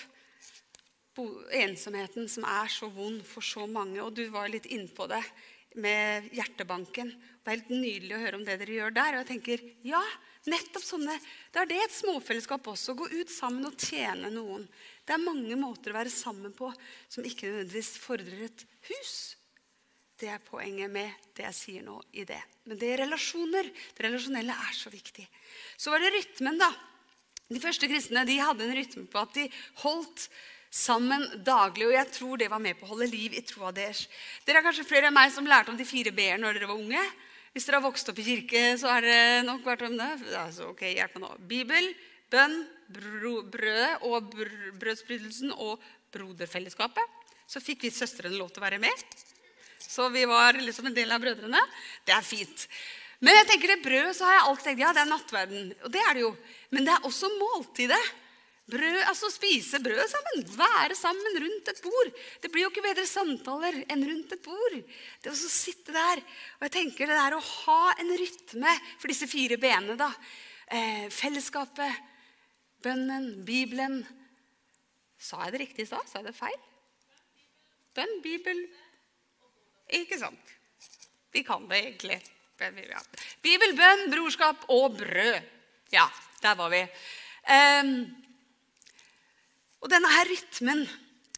ensomheten 1.53 2.29
som 2.31 2.45
er 2.49 2.71
så 2.73 2.89
vond 2.93 3.21
for 3.27 3.45
så 3.45 3.67
mange. 3.69 4.01
Og 4.03 4.15
du 4.17 4.27
var 4.33 4.51
litt 4.53 4.69
innpå 4.73 5.09
det 5.11 5.23
med 5.81 6.29
hjertebanken. 6.37 7.13
Det 7.43 7.49
er 7.51 7.59
helt 7.59 7.73
nydelig 7.73 8.17
å 8.17 8.23
høre 8.23 8.39
om 8.39 8.47
det 8.47 8.59
dere 8.61 8.79
gjør 8.79 8.95
der. 8.97 9.17
Og 9.17 9.23
jeg 9.23 9.31
tenker, 9.33 9.65
ja, 9.87 10.03
nettopp 10.51 10.85
sånne, 10.85 11.19
Da 11.53 11.63
er 11.63 11.71
det 11.71 11.81
et 11.83 11.97
småfellesskap 11.97 12.67
også. 12.73 12.97
Gå 12.97 13.09
ut 13.13 13.31
sammen 13.33 13.67
og 13.69 13.77
tjene 13.81 14.33
noen. 14.33 14.67
Det 15.05 15.17
er 15.17 15.25
mange 15.25 15.57
måter 15.61 15.93
å 15.93 16.01
være 16.01 16.13
sammen 16.13 16.55
på 16.57 16.73
som 17.09 17.25
ikke 17.25 17.49
nødvendigvis 17.49 17.97
fordrer 18.01 18.49
et 18.49 18.67
hus. 18.91 19.37
Det 20.23 20.31
er 20.31 20.43
poenget 20.47 20.87
med 20.93 21.11
det 21.35 21.43
jeg 21.49 21.59
sier 21.59 21.83
nå 21.83 21.97
i 22.15 22.23
det. 22.29 22.39
Men 22.71 22.79
det 22.79 22.93
er 22.93 23.01
relasjoner. 23.03 23.67
Det 23.67 24.05
relasjonelle 24.07 24.55
er 24.55 24.75
så 24.77 24.91
viktig. 24.93 25.25
Så 25.75 25.91
var 25.91 25.99
det 25.99 26.13
rytmen, 26.15 26.61
da. 26.61 26.69
De 27.51 27.59
første 27.61 27.89
kristne 27.91 28.23
de 28.29 28.37
hadde 28.39 28.63
en 28.69 28.77
rytme 28.77 29.03
på 29.11 29.19
at 29.19 29.33
de 29.35 29.49
holdt 29.83 30.29
sammen 30.71 31.25
daglig. 31.43 31.89
Og 31.89 31.97
jeg 31.97 32.11
tror 32.15 32.39
det 32.39 32.49
var 32.53 32.63
med 32.63 32.79
på 32.79 32.87
å 32.87 32.93
holde 32.93 33.11
liv 33.11 33.35
i 33.35 33.43
troa 33.49 33.73
deres. 33.75 34.05
Dere 34.47 34.63
er 34.63 34.67
kanskje 34.69 34.87
flere 34.87 35.11
enn 35.11 35.17
meg 35.17 35.35
som 35.35 35.49
lærte 35.49 35.75
om 35.75 35.81
de 35.81 35.89
fire 35.89 36.15
b-er 36.15 36.39
når 36.39 36.61
dere 36.61 36.71
var 36.71 36.79
unge. 36.79 37.03
Hvis 37.53 37.67
dere 37.67 37.81
har 37.83 37.85
vokst 37.89 38.15
opp 38.15 38.23
i 38.23 38.29
kirke, 38.29 38.63
så 38.79 38.95
har 38.95 39.03
dere 39.05 39.43
nok 39.49 39.67
vært 39.67 39.85
om 39.89 39.99
det. 39.99 40.09
Altså, 40.39 40.71
ok, 40.71 40.87
hjelp 40.87 41.19
meg 41.19 41.27
nå. 41.27 41.33
Bibel, 41.51 41.91
bønn, 42.33 42.57
brød 42.95 44.07
og 44.07 44.31
br 44.31 44.55
brødsbrytelsen 44.79 45.51
og 45.59 45.83
broderfellesskapet. 46.15 47.21
Så 47.51 47.61
fikk 47.61 47.83
vi 47.85 47.93
søstrene 47.93 48.39
lov 48.39 48.55
til 48.55 48.63
å 48.63 48.69
være 48.71 48.81
med. 48.87 49.07
Så 49.89 50.09
vi 50.15 50.25
var 50.29 50.59
liksom 50.61 50.89
en 50.89 50.97
del 50.97 51.13
av 51.13 51.23
brødrene. 51.23 51.61
Det 52.07 52.15
er 52.15 52.27
fint. 52.27 52.67
Men 53.23 53.39
jeg 53.39 53.49
tenker 53.53 53.71
det 53.71 53.85
brød, 53.85 54.11
så 54.19 54.27
har 54.27 54.39
jeg 54.39 54.47
alltid 54.49 54.67
tenkt 54.67 54.83
ja, 54.83 54.91
det 54.97 55.03
er 55.05 55.13
nattverden. 55.13 55.71
Og 55.87 55.95
det 55.95 56.03
er 56.03 56.17
det 56.17 56.25
jo. 56.25 56.33
Men 56.75 56.87
det 56.89 56.95
er 56.95 57.07
også 57.07 57.31
måltidet. 57.39 58.03
Brød, 58.73 59.01
altså 59.11 59.29
Spise 59.31 59.81
brød 59.83 60.03
sammen. 60.11 60.45
Være 60.59 60.97
sammen 60.99 61.39
rundt 61.45 61.69
et 61.71 61.83
bord. 61.85 62.11
Det 62.43 62.51
blir 62.51 62.65
jo 62.65 62.71
ikke 62.73 62.85
bedre 62.85 63.05
samtaler 63.07 63.81
enn 63.91 64.05
rundt 64.07 64.35
et 64.35 64.43
bord. 64.45 64.79
Det 65.23 65.31
å 65.31 65.37
sitte 65.39 65.95
der. 65.95 66.23
Og 66.59 66.67
jeg 66.67 66.75
tenker 66.79 67.11
det 67.11 67.19
der 67.19 67.37
å 67.37 67.43
ha 67.43 67.95
en 68.03 68.15
rytme 68.23 68.75
for 68.97 69.13
disse 69.13 69.31
fire 69.31 69.59
benene. 69.61 69.99
da. 69.99 70.11
Eh, 70.73 71.07
fellesskapet, 71.13 71.99
bønnen, 72.83 73.45
Bibelen. 73.47 74.01
Sa 75.19 75.45
jeg 75.45 75.55
det 75.55 75.65
riktig 75.67 75.87
i 75.87 75.91
stad? 75.91 76.09
Sa 76.09 76.23
jeg 76.23 76.31
det 76.31 76.39
feil? 76.39 76.59
Bønn, 77.93 78.23
Bibel 78.25 78.63
Ikke 79.93 80.19
sant? 80.21 80.55
Vi 81.33 81.43
kan 81.47 81.65
det 81.69 81.81
egentlig. 81.83 82.19
Bibel, 83.43 83.73
bønn, 83.75 84.05
brorskap 84.13 84.67
og 84.71 84.99
brød. 85.01 85.39
Ja, 85.93 86.05
der 86.43 86.55
var 86.59 86.71
vi. 86.71 86.83
Um, 87.43 87.95
og 89.83 89.91
denne 89.91 90.11
her 90.13 90.31
rytmen 90.31 90.85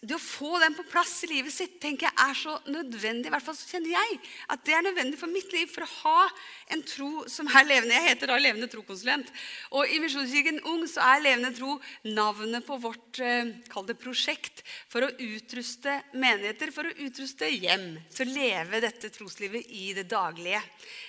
det 0.04 0.16
å 0.16 0.20
få 0.20 0.58
den 0.60 0.74
på 0.76 0.84
plass 0.88 1.12
i 1.24 1.30
livet 1.30 1.54
sitt 1.54 1.78
tenker 1.80 2.10
jeg 2.10 2.20
er 2.20 2.36
så 2.36 2.54
nødvendig. 2.68 3.30
I 3.30 3.32
hvert 3.32 3.44
fall 3.46 3.56
så 3.56 3.68
kjenner 3.70 3.94
jeg 3.94 4.18
at 4.52 4.64
det 4.66 4.74
er 4.76 4.84
nødvendig 4.84 5.18
for 5.20 5.32
mitt 5.32 5.52
liv 5.54 5.70
for 5.72 5.86
å 5.86 5.92
ha 6.02 6.26
en 6.74 6.82
tro 6.84 7.24
som 7.30 7.48
er 7.48 7.64
levende. 7.68 7.96
Jeg 7.96 8.10
heter 8.10 8.30
da 8.30 8.38
Levende 8.44 8.68
trokonsulent. 8.68 9.30
Og 9.72 9.88
i 9.88 10.00
Misjonskirken 10.02 10.60
Ung 10.68 10.84
så 10.90 11.00
er 11.06 11.22
Levende 11.24 11.52
tro 11.56 11.78
navnet 12.04 12.66
på 12.66 12.76
vårt 12.82 13.20
eh, 13.24 13.54
kall 13.72 13.86
det 13.88 13.96
prosjekt 14.00 14.60
for 14.92 15.06
å 15.06 15.12
utruste 15.12 15.96
menigheter, 16.12 16.72
for 16.74 16.88
å 16.88 16.96
utruste 17.06 17.48
hjem 17.48 17.94
til 18.12 18.28
å 18.28 18.34
leve 18.34 18.82
dette 18.84 19.12
troslivet 19.14 19.70
i 19.72 19.92
det 19.96 20.06
daglige. 20.12 20.60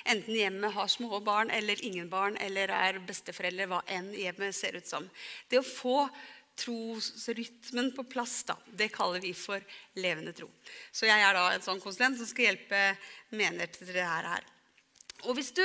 Enten 0.07 0.39
hjemmet 0.39 0.75
har 0.77 0.91
små 0.91 1.19
barn 1.25 1.51
eller 1.51 1.83
ingen 1.83 2.07
barn 2.11 2.39
eller 2.43 2.71
er 2.71 3.01
besteforeldre, 3.03 3.67
hva 3.71 3.83
enn 3.91 4.13
hjemmet 4.15 4.55
ser 4.55 4.79
ut 4.79 4.87
som. 4.87 5.09
Det 5.51 5.59
å 5.59 5.67
få 5.67 6.05
trosrytmen 6.59 7.91
på 7.95 8.05
plass. 8.07 8.43
da. 8.47 8.57
Det 8.71 8.91
kaller 8.93 9.23
vi 9.23 9.33
for 9.33 9.61
levende 9.99 10.33
tro. 10.33 10.49
Så 10.91 11.09
jeg 11.09 11.21
er 11.21 11.35
da 11.35 11.49
en 11.51 11.65
sånn 11.65 11.83
konsulent 11.83 12.19
som 12.19 12.29
skal 12.29 12.51
hjelpe 12.51 12.81
menigheter 13.35 13.85
til 13.85 13.95
det 13.97 14.07
her. 14.07 14.45
Og 15.25 15.37
hvis 15.37 15.51
du 15.55 15.63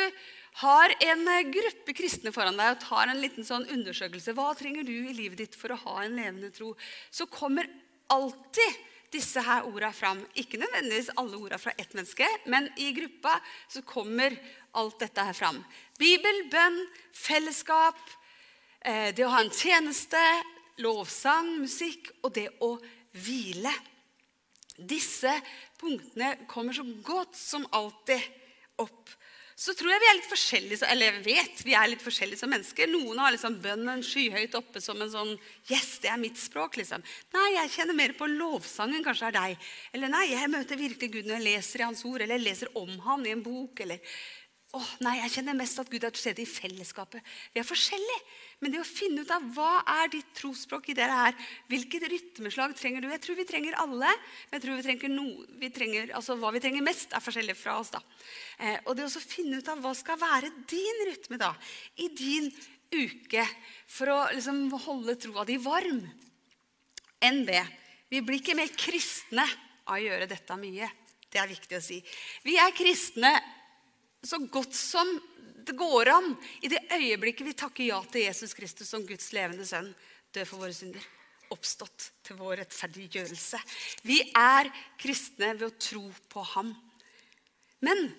har 0.60 0.92
en 1.06 1.26
eh, 1.28 1.48
gruppe 1.52 1.94
kristne 1.96 2.32
foran 2.34 2.58
deg 2.58 2.74
og 2.74 2.82
tar 2.82 3.10
en 3.10 3.20
liten 3.22 3.46
sånn 3.46 3.68
undersøkelse 3.70 4.34
Hva 4.34 4.50
trenger 4.58 4.86
du 4.86 4.92
i 4.94 5.14
livet 5.14 5.44
ditt 5.44 5.58
for 5.58 5.72
å 5.72 5.80
ha 5.84 5.96
en 6.04 6.16
levende 6.18 6.50
tro? 6.54 6.72
Så 7.10 7.28
kommer 7.30 7.68
alltid 8.10 8.86
disse 9.10 9.42
her 9.42 9.66
orda 9.66 9.90
fram. 9.94 10.22
Ikke 10.38 10.60
nødvendigvis 10.60 11.10
alle 11.18 11.38
orda 11.38 11.58
fra 11.58 11.74
ett 11.78 11.94
menneske, 11.94 12.26
men 12.50 12.68
i 12.78 12.92
gruppa 12.94 13.36
så 13.68 13.82
kommer 13.86 14.36
alt 14.78 15.00
dette 15.02 15.24
her 15.26 15.34
fram. 15.34 15.58
Bibel, 15.98 16.44
bønn, 16.50 16.78
fellesskap, 17.16 17.98
eh, 18.80 19.10
det 19.14 19.26
å 19.26 19.32
ha 19.34 19.42
en 19.42 19.50
tjeneste, 19.50 20.20
lovsang, 20.82 21.56
musikk 21.62 22.10
og 22.24 22.34
det 22.36 22.48
å 22.64 22.74
hvile. 23.20 23.72
Disse 24.76 25.32
punktene 25.80 26.36
kommer 26.48 26.76
så 26.76 26.84
godt 27.04 27.36
som 27.36 27.66
alltid 27.76 28.22
opp. 28.80 29.16
Så 29.60 29.74
tror 29.76 29.90
jeg 29.92 30.00
vi 30.00 30.08
er 30.08 30.16
litt 30.16 30.28
forskjellige, 30.30 30.86
eller 30.88 31.10
jeg 31.10 31.22
vet 31.26 31.58
vi 31.66 31.74
er 31.76 31.90
litt 31.92 32.00
forskjellige 32.00 32.40
som 32.40 32.48
mennesker. 32.48 32.88
Noen 32.88 33.18
har 33.20 33.34
liksom 33.34 33.58
bønnen 33.60 34.00
skyhøyt 34.00 34.54
oppe 34.56 34.80
som 34.80 34.96
en 35.04 35.10
sånn 35.12 35.34
Yes, 35.68 35.98
det 36.00 36.08
er 36.08 36.16
mitt 36.22 36.40
språk. 36.40 36.78
liksom. 36.80 37.04
Nei, 37.36 37.48
jeg 37.58 37.74
kjenner 37.74 37.98
mer 37.98 38.14
på 38.16 38.28
lovsangen. 38.30 39.04
Kanskje 39.04 39.28
er 39.28 39.36
deg. 39.36 39.66
Eller 39.92 40.08
nei, 40.08 40.30
jeg 40.30 40.48
møter 40.48 40.80
virkelig 40.80 41.10
Gud 41.12 41.28
når 41.28 41.36
jeg 41.36 41.48
leser 41.50 41.82
i 41.82 41.88
Hans 41.90 42.06
ord, 42.08 42.22
eller 42.22 42.40
jeg 42.40 42.46
leser 42.46 42.72
om 42.80 42.94
Han 43.04 43.26
i 43.28 43.34
en 43.36 43.44
bok. 43.44 43.84
eller 43.84 44.00
Åh, 44.72 44.90
nei, 45.04 45.18
Jeg 45.18 45.34
kjenner 45.34 45.58
mest 45.58 45.82
at 45.82 45.90
Gud 45.90 46.04
er 46.04 46.14
til 46.14 46.24
stede 46.24 46.40
i 46.40 46.48
fellesskapet. 46.48 47.20
Vi 47.52 47.60
er 47.60 47.68
forskjellige. 47.68 48.20
Men 48.60 48.74
det 48.74 48.80
å 48.82 48.86
finne 48.86 49.22
ut 49.24 49.30
av 49.32 49.44
hva 49.56 49.80
er 49.88 50.10
ditt 50.12 50.34
trosspråk 50.36 50.90
i 50.92 50.96
det 50.96 51.06
her, 51.08 51.36
hvilket 51.70 52.04
rytmeslag 52.12 52.74
trenger 52.76 53.00
du? 53.00 53.08
Jeg 53.08 53.22
tror 53.24 53.38
vi 53.38 53.46
trenger 53.48 53.78
alle. 53.80 54.10
Men 54.50 54.58
jeg 54.58 54.64
tror 54.66 54.76
vi 54.76 54.84
trenger 54.84 55.14
noe, 55.14 55.46
vi 55.62 55.70
trenger, 55.72 56.12
altså 56.18 56.36
Hva 56.40 56.50
vi 56.52 56.60
trenger 56.60 56.84
mest, 56.84 57.14
er 57.16 57.24
forskjellig 57.24 57.56
fra 57.56 57.78
oss. 57.80 57.92
da. 57.94 58.02
Eh, 58.58 58.76
og 58.84 58.98
det 58.98 59.06
å 59.08 59.22
finne 59.24 59.62
ut 59.62 59.70
av 59.72 59.80
hva 59.80 59.94
skal 59.96 60.20
være 60.20 60.52
din 60.68 61.04
rytme 61.08 61.40
da, 61.40 61.54
i 61.96 62.10
din 62.12 62.50
uke, 62.92 63.46
for 63.88 64.12
å 64.12 64.18
liksom 64.34 64.66
holde 64.84 65.16
troa 65.24 65.46
di 65.48 65.56
varm. 65.62 66.04
NB. 67.20 67.50
Vi 68.12 68.20
blir 68.24 68.40
ikke 68.40 68.56
mer 68.58 68.72
kristne 68.76 69.44
av 69.86 69.96
å 69.96 70.02
gjøre 70.04 70.28
dette 70.28 70.56
mye. 70.60 70.88
Det 71.30 71.40
er 71.40 71.48
viktig 71.48 71.78
å 71.78 71.84
si. 71.84 72.00
Vi 72.44 72.56
er 72.60 72.76
kristne 72.76 73.32
så 74.20 74.40
godt 74.52 74.74
som 74.76 75.08
det 75.66 75.76
går 75.78 76.10
an 76.12 76.32
i 76.64 76.70
det 76.72 76.82
øyeblikket 76.94 77.46
vi 77.46 77.56
takker 77.58 77.86
ja 77.86 78.00
til 78.10 78.26
Jesus 78.26 78.54
Kristus 78.56 78.90
som 78.92 79.06
Guds 79.06 79.32
levende 79.36 79.66
sønn, 79.68 79.90
død 80.34 80.48
for 80.48 80.64
våre 80.64 80.76
synder, 80.76 81.04
oppstått 81.50 82.10
til 82.26 82.38
vår 82.38 82.60
rettferdiggjørelse. 82.62 83.60
Vi 84.06 84.20
er 84.36 84.70
kristne 85.00 85.52
ved 85.56 85.66
å 85.68 85.78
tro 85.80 86.04
på 86.30 86.44
ham. 86.54 86.72
Men 87.84 88.10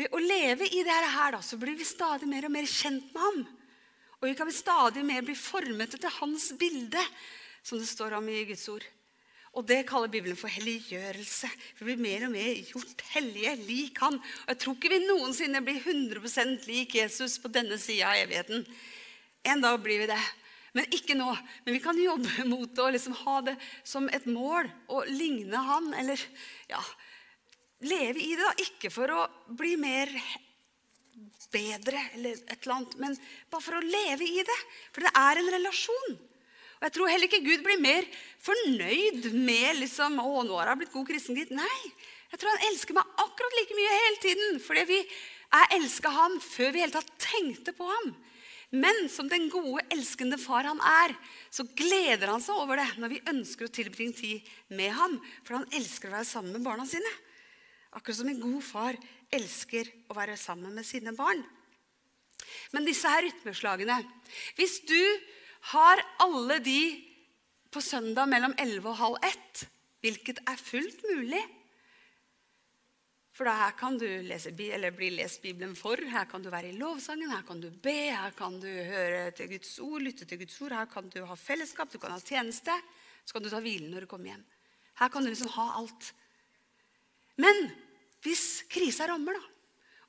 ved 0.00 0.14
å 0.16 0.22
leve 0.22 0.66
i 0.66 0.82
dette 0.82 1.12
her, 1.14 1.36
så 1.44 1.58
blir 1.60 1.76
vi 1.78 1.86
stadig 1.86 2.28
mer 2.28 2.48
og 2.48 2.54
mer 2.54 2.68
kjent 2.68 3.12
med 3.14 3.22
ham. 3.22 3.42
Og 4.20 4.28
vi 4.28 4.36
kan 4.36 4.50
stadig 4.52 5.04
mer 5.06 5.24
bli 5.24 5.36
formet 5.38 5.94
etter 5.96 6.12
hans 6.20 6.50
bilde, 6.60 7.02
som 7.62 7.80
det 7.80 7.88
står 7.88 8.16
om 8.18 8.28
i 8.28 8.42
Guds 8.48 8.66
ord. 8.72 8.84
Og 9.58 9.66
det 9.66 9.80
kaller 9.88 10.10
Bibelen 10.12 10.38
for 10.38 10.52
helliggjørelse. 10.52 11.48
Vi 11.80 11.86
blir 11.88 11.98
mer 11.98 12.28
og 12.28 12.34
mer 12.36 12.52
gjort 12.68 13.02
hellige, 13.16 13.56
lik 13.66 13.98
han. 14.02 14.20
Og 14.20 14.52
jeg 14.52 14.60
tror 14.62 14.76
ikke 14.76 14.92
vi 14.92 15.00
noensinne 15.08 15.62
blir 15.66 15.80
100% 15.82 16.68
lik 16.70 16.94
Jesus 17.00 17.34
på 17.42 17.50
denne 17.50 17.78
sida 17.82 18.12
av 18.12 18.20
evigheten. 18.22 18.62
En 19.50 19.64
dag 19.64 19.80
blir 19.82 20.04
vi 20.04 20.10
det. 20.12 20.20
Men 20.78 20.86
ikke 20.94 21.16
nå. 21.18 21.32
Men 21.64 21.74
vi 21.74 21.82
kan 21.82 21.98
jobbe 21.98 22.46
mot 22.52 22.70
det 22.70 22.84
og 22.84 22.94
liksom 22.94 23.16
ha 23.24 23.40
det 23.48 23.56
som 23.82 24.06
et 24.14 24.28
mål. 24.30 24.70
Å 24.94 25.02
ligne 25.10 25.64
han, 25.66 25.90
eller 25.98 26.22
ja, 26.70 26.82
leve 27.90 28.22
i 28.22 28.36
det. 28.36 28.46
da. 28.46 28.54
Ikke 28.68 28.94
for 28.94 29.16
å 29.16 29.26
bli 29.58 29.74
mer 29.80 30.14
bedre 31.50 31.98
eller 32.14 32.38
et 32.46 32.60
eller 32.62 32.76
annet, 32.76 32.92
men 33.02 33.16
bare 33.50 33.64
for 33.64 33.80
å 33.80 33.82
leve 33.82 34.26
i 34.26 34.44
det. 34.46 34.58
For 34.94 35.02
det 35.02 35.10
er 35.18 35.40
en 35.40 35.54
relasjon. 35.58 36.20
Og 36.80 36.86
jeg 36.88 36.94
tror 36.96 37.10
heller 37.12 37.28
ikke 37.28 37.44
Gud 37.44 37.64
blir 37.66 37.82
mer 37.82 38.06
fornøyd 38.40 39.28
med 39.36 39.82
liksom, 39.82 40.16
å, 40.22 40.40
nå 40.48 40.56
har 40.56 40.72
jeg 40.72 40.80
blitt 40.80 40.94
god 40.94 41.10
kristen. 41.10 41.36
Gitt. 41.36 41.52
Nei, 41.52 41.80
jeg 42.32 42.40
tror 42.40 42.54
han 42.54 42.66
elsker 42.70 42.96
meg 42.96 43.20
akkurat 43.20 43.56
like 43.58 43.76
mye 43.76 43.98
hele 43.98 44.20
tiden. 44.24 44.58
Fordi 44.64 44.86
vi 44.88 45.00
jeg 45.50 45.76
elska 45.80 46.12
ham 46.14 46.36
før 46.42 46.72
vi 46.72 46.82
hele 46.84 46.94
tatt 46.94 47.10
tenkte 47.20 47.74
på 47.76 47.86
ham. 47.88 48.12
Men 48.70 49.08
som 49.10 49.26
den 49.26 49.48
gode, 49.50 49.82
elskende 49.90 50.38
far 50.38 50.68
han 50.68 50.78
er, 50.86 51.12
så 51.50 51.64
gleder 51.76 52.30
han 52.30 52.42
seg 52.42 52.54
over 52.54 52.78
det 52.78 52.86
når 53.02 53.12
vi 53.16 53.24
ønsker 53.32 53.66
å 53.66 53.74
tilbringe 53.74 54.14
tid 54.14 54.52
med 54.78 54.94
ham. 54.94 55.16
For 55.42 55.58
han 55.58 55.66
elsker 55.74 56.08
å 56.08 56.14
være 56.14 56.28
sammen 56.28 56.54
med 56.54 56.64
barna 56.64 56.86
sine. 56.88 57.10
Akkurat 57.98 58.20
som 58.20 58.30
en 58.30 58.40
god 58.40 58.62
far 58.62 58.98
elsker 59.34 59.90
å 60.06 60.14
være 60.14 60.38
sammen 60.38 60.72
med 60.76 60.86
sine 60.86 61.12
barn. 61.18 61.42
Men 62.70 62.86
disse 62.86 63.10
her 63.10 63.20
rytmeslagene 63.26 63.98
Hvis 64.56 64.78
du 64.88 64.96
har 65.60 66.02
alle 66.24 66.58
de 66.64 66.80
på 67.70 67.82
søndag 67.84 68.28
mellom 68.30 68.54
11 68.58 68.88
og 68.88 68.96
halv 68.98 69.18
1, 69.28 69.64
hvilket 70.02 70.40
er 70.48 70.60
fullt 70.60 71.02
mulig. 71.12 71.42
For 73.36 73.48
da 73.48 73.54
her 73.56 73.76
kan 73.78 73.94
du 73.96 74.06
lese, 74.26 74.52
bli 74.52 75.10
lest 75.14 75.40
Bibelen 75.40 75.76
for, 75.78 75.96
her 75.96 76.26
kan 76.28 76.42
du 76.42 76.50
være 76.52 76.72
i 76.72 76.78
lovsangen, 76.80 77.30
her 77.32 77.44
kan 77.46 77.60
du 77.62 77.70
be, 77.70 78.10
her 78.10 78.34
kan 78.36 78.58
du 78.60 78.68
høre 78.68 79.30
til 79.36 79.48
Guds 79.52 79.78
ord, 79.80 80.02
lytte 80.04 80.26
til 80.28 80.40
Guds 80.42 80.58
ord, 80.60 80.74
her 80.76 80.90
kan 80.90 81.08
du 81.12 81.22
ha 81.24 81.36
fellesskap, 81.38 81.92
du 81.92 82.00
kan 82.02 82.12
ha 82.12 82.20
tjeneste. 82.20 82.74
Så 83.24 83.36
kan 83.36 83.44
du 83.44 83.50
ta 83.52 83.60
hvilen 83.62 83.92
når 83.92 84.04
du 84.04 84.10
kommer 84.10 84.32
hjem. 84.32 84.42
Her 84.98 85.08
kan 85.12 85.24
du 85.24 85.30
liksom 85.30 85.52
ha 85.54 85.66
alt. 85.78 86.10
Men 87.40 87.70
hvis 88.24 88.64
krisa 88.68 89.06
rammer, 89.08 89.38
da, 89.38 89.60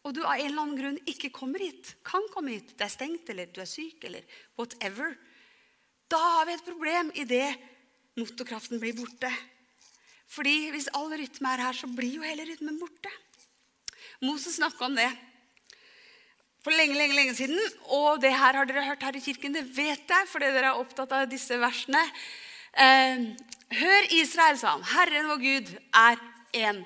og 0.01 0.15
du 0.17 0.23
av 0.25 0.39
en 0.39 0.47
eller 0.47 0.63
annen 0.63 0.79
grunn 0.79 0.97
ikke 1.07 1.29
kommer 1.35 1.61
hit, 1.61 1.93
kan 2.07 2.25
komme 2.33 2.55
hit, 2.55 2.73
det 2.79 2.87
er 2.87 2.93
stengt, 2.93 3.29
eller 3.29 3.51
du 3.53 3.61
er 3.61 3.69
syk, 3.69 4.01
eller 4.09 4.25
whatever, 4.57 5.13
da 6.12 6.19
har 6.38 6.47
vi 6.50 6.58
et 6.58 6.67
problem 6.67 7.12
idet 7.15 7.50
motorkraften 8.19 8.82
blir 8.82 8.95
borte. 8.97 9.32
Fordi 10.32 10.71
hvis 10.71 10.91
all 10.95 11.12
rytme 11.12 11.52
er 11.52 11.65
her, 11.65 11.76
så 11.76 11.89
blir 11.91 12.19
jo 12.19 12.26
hele 12.28 12.45
rytmen 12.47 12.80
borte. 12.80 13.12
Moses 14.21 14.60
snakka 14.60 14.86
om 14.86 14.95
det 15.00 15.10
for 16.62 16.76
lenge 16.78 16.93
lenge, 16.93 17.17
lenge 17.17 17.36
siden. 17.36 17.60
Og 17.89 18.21
det 18.21 18.34
her 18.36 18.60
har 18.60 18.67
dere 18.69 18.86
hørt 18.86 19.04
her 19.04 19.17
i 19.17 19.24
kirken, 19.24 19.56
det 19.56 19.65
vet 19.76 20.06
jeg, 20.06 20.28
fordi 20.30 20.52
dere 20.54 20.74
er 20.74 20.82
opptatt 20.82 21.15
av 21.17 21.30
disse 21.30 21.58
versene. 21.62 22.04
Eh, 22.71 23.32
Hør, 23.71 24.08
Israel, 24.19 24.58
sa 24.60 24.76
han. 24.76 24.84
Herren 24.84 25.30
vår 25.32 25.39
Gud 25.39 25.69
er 25.95 26.19
én. 26.60 26.82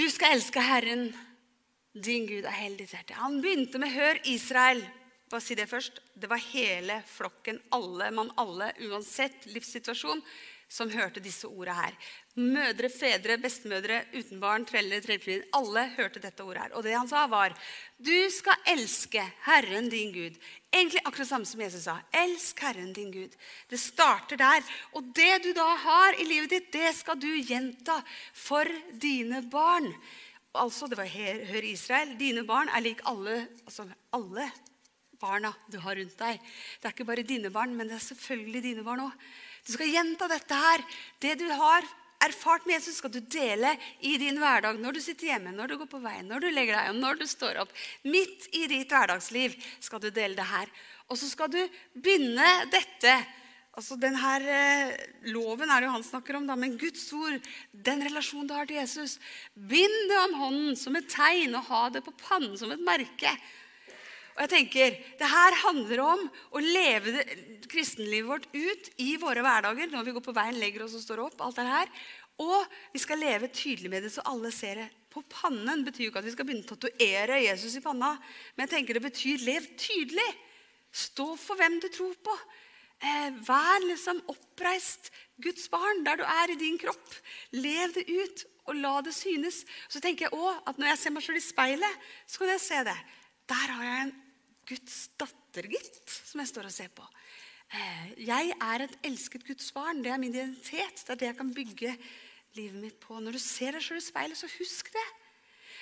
Du 0.00 0.06
skal 0.08 0.38
elske 0.38 0.62
Herren, 0.64 1.10
din 1.92 2.24
Gud, 2.24 2.46
er 2.48 2.56
hellig 2.56 2.86
ditt 2.86 2.94
hjerte. 2.96 3.18
Han 3.20 3.42
begynte 3.44 3.78
med 3.78 3.92
'Hør, 3.92 4.16
Israel'. 4.24 4.86
Bare 5.32 5.40
si 5.40 5.56
det 5.56 5.64
først. 5.70 6.02
Det 6.12 6.28
var 6.28 6.40
hele 6.52 6.98
flokken, 7.08 7.56
alle 7.72 8.10
mann 8.12 8.32
alle, 8.36 8.66
uansett 8.84 9.46
livssituasjon, 9.48 10.20
som 10.68 10.90
hørte 10.92 11.20
disse 11.24 11.48
ordene 11.48 11.76
her. 11.76 11.94
Mødre, 12.36 12.88
fedre, 12.92 13.38
bestemødre, 13.40 14.02
uten 14.12 14.40
barn, 14.40 14.66
trellere, 14.68 15.00
trellfrier. 15.04 15.46
Alle 15.56 15.86
hørte 15.96 16.20
dette 16.20 16.44
ordet 16.44 16.66
her. 16.66 16.74
Og 16.76 16.84
det 16.84 16.92
han 16.96 17.08
sa, 17.08 17.24
var 17.32 17.54
Du 17.96 18.16
skal 18.32 18.60
elske 18.72 19.24
Herren 19.46 19.88
din 19.92 20.12
Gud. 20.12 20.36
Egentlig 20.72 21.00
akkurat 21.04 21.28
samme 21.28 21.48
som 21.48 21.60
Jesus 21.64 21.86
sa. 21.88 21.98
Elsk 22.22 22.60
Herren 22.64 22.92
din 22.96 23.12
Gud. 23.12 23.36
Det 23.68 23.80
starter 23.80 24.40
der. 24.40 24.64
Og 24.96 25.12
det 25.16 25.44
du 25.44 25.52
da 25.56 25.68
har 25.84 26.16
i 26.20 26.28
livet 26.28 26.52
ditt, 26.52 26.68
det 26.76 26.92
skal 26.96 27.20
du 27.20 27.30
gjenta 27.40 28.02
for 28.32 28.68
dine 28.92 29.40
barn. 29.52 29.88
Altså, 30.60 30.88
det 30.88 31.00
var 31.00 31.08
her, 31.08 31.40
Hør 31.48 31.68
Israel, 31.68 32.12
dine 32.20 32.44
barn 32.48 32.68
er 32.68 32.84
lik 32.84 33.00
alle, 33.08 33.46
altså 33.64 33.88
alle 34.12 34.50
barna 35.22 35.54
du 35.70 35.78
har 35.82 35.96
rundt 35.98 36.18
deg. 36.18 36.52
Det 36.82 36.90
er 36.90 36.94
ikke 36.96 37.08
bare 37.08 37.26
dine 37.26 37.52
barn, 37.54 37.74
men 37.78 37.90
det 37.90 37.98
er 38.00 38.06
selvfølgelig 38.10 38.62
dine 38.66 38.86
barn 38.86 39.06
òg. 39.06 39.26
Du 39.62 39.74
skal 39.76 39.92
gjenta 39.94 40.28
dette 40.30 40.58
her. 40.58 40.82
Det 41.22 41.36
du 41.40 41.46
har 41.54 41.86
erfart 42.22 42.66
med 42.66 42.76
Jesus, 42.78 42.98
skal 43.00 43.12
du 43.14 43.20
dele 43.20 43.74
i 44.00 44.16
din 44.20 44.38
hverdag. 44.38 44.78
Når 44.78 44.96
du 44.96 45.02
sitter 45.02 45.32
hjemme, 45.32 45.54
når 45.54 45.72
du 45.72 45.78
går 45.80 45.90
på 45.90 46.02
veien, 46.02 46.26
når 46.30 46.44
du 46.44 46.48
legger 46.52 46.78
deg, 46.78 46.90
og 46.92 46.98
når 47.02 47.22
du 47.22 47.26
står 47.30 47.62
opp. 47.62 47.74
Midt 48.06 48.48
i 48.54 48.66
ditt 48.70 48.90
hverdagsliv 48.90 49.54
skal 49.82 50.02
du 50.02 50.10
dele 50.10 50.38
det 50.38 50.48
her. 50.50 50.70
Og 51.10 51.18
så 51.18 51.30
skal 51.30 51.50
du 51.52 51.62
binde 51.94 52.48
dette 52.72 53.16
Altså, 53.72 53.96
den 53.96 54.12
her 54.20 54.42
eh, 54.52 54.90
Loven 55.32 55.70
er 55.72 55.80
det 55.80 55.86
jo 55.86 55.94
han 55.94 56.04
snakker 56.04 56.36
om, 56.36 56.44
da, 56.44 56.52
men 56.60 56.74
Guds 56.76 57.06
ord, 57.16 57.38
den 57.72 58.02
relasjonen 58.04 58.50
du 58.50 58.52
har 58.52 58.68
til 58.68 58.76
Jesus 58.76 59.14
Bind 59.56 59.94
det 60.10 60.18
om 60.26 60.34
hånden 60.42 60.76
som 60.76 60.98
et 60.98 61.08
tegn 61.08 61.56
og 61.56 61.70
ha 61.70 61.86
det 61.94 62.02
på 62.04 62.12
pannen 62.20 62.52
som 62.60 62.74
et 62.74 62.84
merke. 62.84 63.32
Og 64.34 64.40
jeg 64.44 64.52
tenker, 64.52 64.96
Det 65.18 65.28
her 65.28 65.58
handler 65.66 66.00
om 66.00 66.24
å 66.52 66.62
leve 66.62 67.12
det, 67.18 67.24
kristenlivet 67.68 68.28
vårt 68.28 68.48
ut 68.52 68.90
i 69.00 69.16
våre 69.20 69.44
hverdager 69.44 69.90
når 69.92 70.04
vi 70.04 70.14
går 70.16 70.24
på 70.24 70.34
veien, 70.36 70.60
legger 70.60 70.84
oss 70.84 70.96
og 70.96 71.04
står 71.04 71.24
opp. 71.26 71.40
alt 71.40 71.56
det 71.56 71.68
her. 71.68 71.88
Og 72.40 72.64
vi 72.92 72.98
skal 73.02 73.20
leve 73.20 73.48
tydelig 73.52 73.90
med 73.90 74.02
det, 74.02 74.12
så 74.12 74.24
alle 74.24 74.50
ser 74.52 74.80
det. 74.80 74.88
På 75.12 75.22
pannen 75.28 75.84
betyr 75.84 76.06
jo 76.06 76.10
ikke 76.10 76.22
at 76.22 76.28
vi 76.28 76.32
skal 76.32 76.48
begynne 76.48 76.64
å 76.64 76.72
tatovere 76.72 77.42
Jesus 77.44 77.76
i 77.76 77.84
panna. 77.84 78.16
Men 78.56 78.66
jeg 78.66 78.72
tenker 78.76 78.96
det 78.96 79.04
betyr 79.04 79.44
lev 79.44 79.66
tydelig. 79.76 80.30
Stå 80.92 81.34
for 81.40 81.60
hvem 81.60 81.78
du 81.80 81.88
tror 81.92 82.16
på. 82.24 82.36
Eh, 83.02 83.34
vær 83.44 83.82
liksom 83.84 84.20
oppreist 84.30 85.10
Guds 85.42 85.66
barn 85.72 86.04
der 86.06 86.20
du 86.20 86.24
er 86.24 86.52
i 86.52 86.58
din 86.60 86.78
kropp. 86.78 87.16
Lev 87.52 87.96
det 87.96 88.06
ut, 88.08 88.44
og 88.70 88.78
la 88.78 89.00
det 89.02 89.14
synes. 89.16 89.64
Så 89.90 90.00
tenker 90.00 90.28
jeg 90.28 90.36
også 90.36 90.62
at 90.70 90.78
Når 90.78 90.86
jeg 90.86 90.98
ser 90.98 91.10
meg 91.10 91.22
selv 91.22 91.40
i 91.40 91.44
speilet, 91.44 92.04
så 92.26 92.38
kan 92.38 92.52
jeg 92.54 92.60
se 92.60 92.84
det. 92.86 92.98
Der 93.48 93.72
har 93.74 93.84
jeg 93.84 94.02
en 94.02 94.14
Guds 94.72 94.98
datter, 95.20 95.68
gitt, 95.68 96.18
som 96.24 96.40
jeg 96.40 96.50
står 96.50 96.68
og 96.68 96.74
ser 96.74 96.92
på. 96.96 97.04
Eh, 97.72 98.12
jeg 98.26 98.52
er 98.52 98.84
et 98.84 98.98
elsket 99.08 99.44
Guds 99.48 99.72
barn. 99.76 100.02
Det 100.04 100.12
er 100.12 100.20
min 100.20 100.32
identitet. 100.34 101.04
Det 101.04 101.14
er 101.14 101.20
det 101.20 101.28
jeg 101.30 101.38
kan 101.38 101.52
bygge 101.56 101.92
livet 102.56 102.78
mitt 102.80 102.98
på. 103.00 103.18
Når 103.20 103.36
du 103.36 103.40
ser 103.42 103.76
deg 103.76 103.84
selv 103.84 104.00
i 104.00 104.04
speilet, 104.04 104.38
så 104.38 104.48
husk 104.58 104.90
det. 104.92 105.08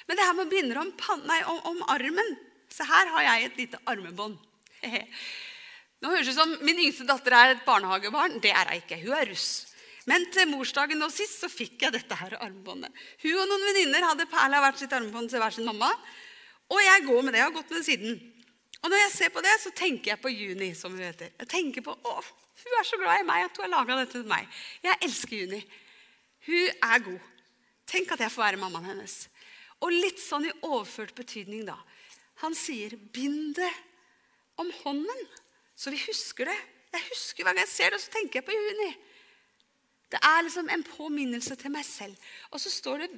Men 0.08 0.18
det 0.18 0.26
her 0.26 0.36
med 0.38 0.48
å 0.48 0.50
binde 0.50 0.80
om, 0.80 0.92
om, 1.14 1.58
om 1.70 1.82
armen 1.92 2.36
Så 2.72 2.86
her 2.88 3.10
har 3.14 3.24
jeg 3.26 3.46
et 3.46 3.58
lite 3.58 3.80
armebånd. 3.90 4.38
Nå 6.00 6.12
høres 6.14 6.30
det 6.30 6.32
ut 6.32 6.38
som 6.38 6.54
Min 6.64 6.78
yngste 6.80 7.04
datter 7.08 7.34
er 7.36 7.54
et 7.54 7.66
barnehagebarn. 7.66 8.38
Det 8.42 8.54
er 8.54 8.70
hun 8.70 8.80
ikke. 8.80 9.00
Hun 9.02 9.16
er 9.18 9.28
russ. 9.28 9.50
Men 10.08 10.24
til 10.32 10.48
morsdagen 10.48 10.98
nå 10.98 11.10
sist 11.12 11.42
så 11.42 11.50
fikk 11.52 11.84
jeg 11.84 11.94
dette 11.94 12.16
her 12.16 12.38
armbåndet. 12.40 12.94
Hun 13.22 13.36
og 13.36 13.50
noen 13.50 13.66
venninner 13.68 14.06
hadde 14.08 14.30
perla 14.30 14.62
hvert 14.64 14.80
sitt 14.80 14.94
armbånd 14.96 15.30
til 15.30 15.42
hver 15.42 15.54
sin 15.54 15.68
mamma. 15.68 15.90
Og 16.70 16.80
jeg 16.82 17.04
går 17.06 17.26
med 17.26 17.34
det. 17.34 17.42
Jeg 17.42 17.50
har 17.50 17.56
gått 17.58 17.74
med 17.74 17.82
det 17.82 17.86
siden. 17.86 18.16
Og 18.80 18.88
når 18.88 19.02
jeg 19.02 19.12
ser 19.12 19.32
på 19.34 19.42
det, 19.44 19.52
så 19.60 19.72
tenker 19.76 20.14
jeg 20.14 20.22
på 20.22 20.32
Juni, 20.32 20.70
som 20.74 20.94
hun 20.94 21.04
heter. 21.04 21.32
Jeg 21.42 21.50
tenker 21.50 21.84
på, 21.84 21.92
å, 21.92 22.14
Hun 22.60 22.76
er 22.78 22.86
så 22.86 22.98
glad 23.00 23.20
i 23.20 23.26
meg 23.28 23.44
at 23.46 23.56
hun 23.56 23.66
har 23.66 23.72
laga 23.72 23.98
dette 24.00 24.18
til 24.18 24.28
meg. 24.28 24.48
Jeg 24.84 25.00
elsker 25.06 25.36
Juni. 25.36 25.60
Hun 26.46 26.80
er 26.88 27.04
god. 27.04 27.28
Tenk 27.90 28.12
at 28.14 28.24
jeg 28.24 28.32
får 28.32 28.46
være 28.46 28.60
mammaen 28.60 28.90
hennes. 28.92 29.16
Og 29.80 29.92
litt 29.92 30.20
sånn 30.20 30.48
i 30.48 30.56
overført 30.60 31.14
betydning, 31.16 31.64
da. 31.68 31.76
Han 32.44 32.56
sier, 32.56 32.96
'Bind 32.96 33.56
det 33.56 33.72
om 34.56 34.70
hånden'. 34.84 35.26
Så 35.76 35.92
vi 35.92 36.00
husker 36.06 36.48
det. 36.48 36.58
Jeg 36.92 37.06
husker 37.08 37.44
Hver 37.44 37.54
gang 37.54 37.64
jeg 37.64 37.72
ser 37.72 37.90
det, 37.90 38.00
så 38.00 38.12
tenker 38.12 38.40
jeg 38.40 38.48
på 38.48 38.56
Juni. 38.56 38.90
Det 40.10 40.18
er 40.22 40.42
liksom 40.42 40.68
en 40.68 40.82
påminnelse 40.84 41.54
til 41.56 41.70
meg 41.70 41.84
selv. 41.86 42.16
Og 42.50 42.60
så 42.60 42.70
står 42.70 43.04
det 43.04 43.10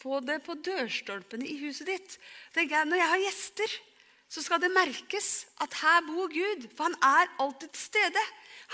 på 0.00 0.20
det 0.24 0.40
på 0.42 0.56
dørstolpene 0.56 1.46
i 1.46 1.58
huset 1.60 1.86
ditt. 1.86 2.18
tenker 2.54 2.76
jeg, 2.76 2.86
Når 2.86 2.96
jeg 2.96 3.08
har 3.08 3.22
gjester, 3.24 3.80
så 4.30 4.44
skal 4.44 4.60
det 4.62 4.70
merkes 4.70 5.28
at 5.58 5.74
her 5.80 6.04
bor 6.06 6.30
Gud. 6.30 6.68
For 6.76 6.86
han 6.86 6.94
er 7.02 7.32
alltid 7.42 7.72
til 7.74 7.82
stede. 7.82 8.22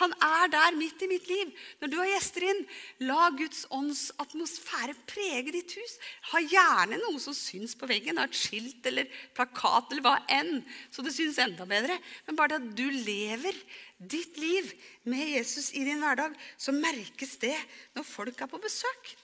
Han 0.02 0.12
er 0.20 0.50
der 0.52 0.76
midt 0.76 1.00
i 1.00 1.08
mitt 1.08 1.24
liv. 1.30 1.52
Når 1.80 1.88
du 1.88 1.96
har 1.96 2.10
gjester 2.10 2.44
inn, 2.44 2.60
la 3.08 3.30
Guds 3.32 3.62
ånds 3.72 4.10
atmosfære 4.20 4.92
prege 5.08 5.54
ditt 5.54 5.72
hus. 5.78 5.94
Ha 6.34 6.42
gjerne 6.44 7.00
noe 7.00 7.22
som 7.24 7.32
syns 7.36 7.72
på 7.78 7.88
veggen. 7.88 8.20
Et 8.20 8.36
skilt 8.36 8.84
eller 8.90 9.08
plakat 9.36 9.96
eller 9.96 10.04
hva 10.04 10.18
enn. 10.36 10.60
Så 10.92 11.00
det 11.06 11.16
syns 11.16 11.40
enda 11.40 11.64
bedre. 11.68 11.96
Men 12.28 12.36
bare 12.36 12.58
det 12.58 12.60
at 12.60 12.76
du 12.76 12.86
lever 12.92 13.56
ditt 13.96 14.36
liv 14.36 14.68
med 15.08 15.24
Jesus 15.38 15.70
i 15.72 15.86
din 15.88 16.04
hverdag, 16.04 16.36
så 16.60 16.76
merkes 16.76 17.38
det 17.40 17.56
når 17.96 18.04
folk 18.04 18.44
er 18.44 18.52
på 18.52 18.60
besøk. 18.60 19.16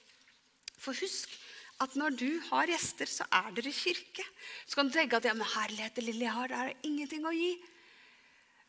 For 0.81 0.97
husk 0.97 1.42
at 1.83 1.95
når 1.99 2.17
du 2.19 2.31
har 2.49 2.71
gjester, 2.71 3.11
så 3.11 3.27
er 3.35 3.53
dere 3.57 3.75
kirke. 3.75 4.25
Så 4.67 4.79
kan 4.79 4.89
du 4.89 4.95
tenke 4.95 5.19
at 5.19 5.27
ja, 5.29 5.35
men 5.37 5.49
herlighet, 5.57 5.97
det 5.99 6.07
lille 6.07 6.27
jeg 6.27 6.37
har, 6.37 6.51
det 6.53 6.61
er 6.63 6.89
ingenting 6.89 7.27
å 7.27 7.35
gi. 7.35 7.53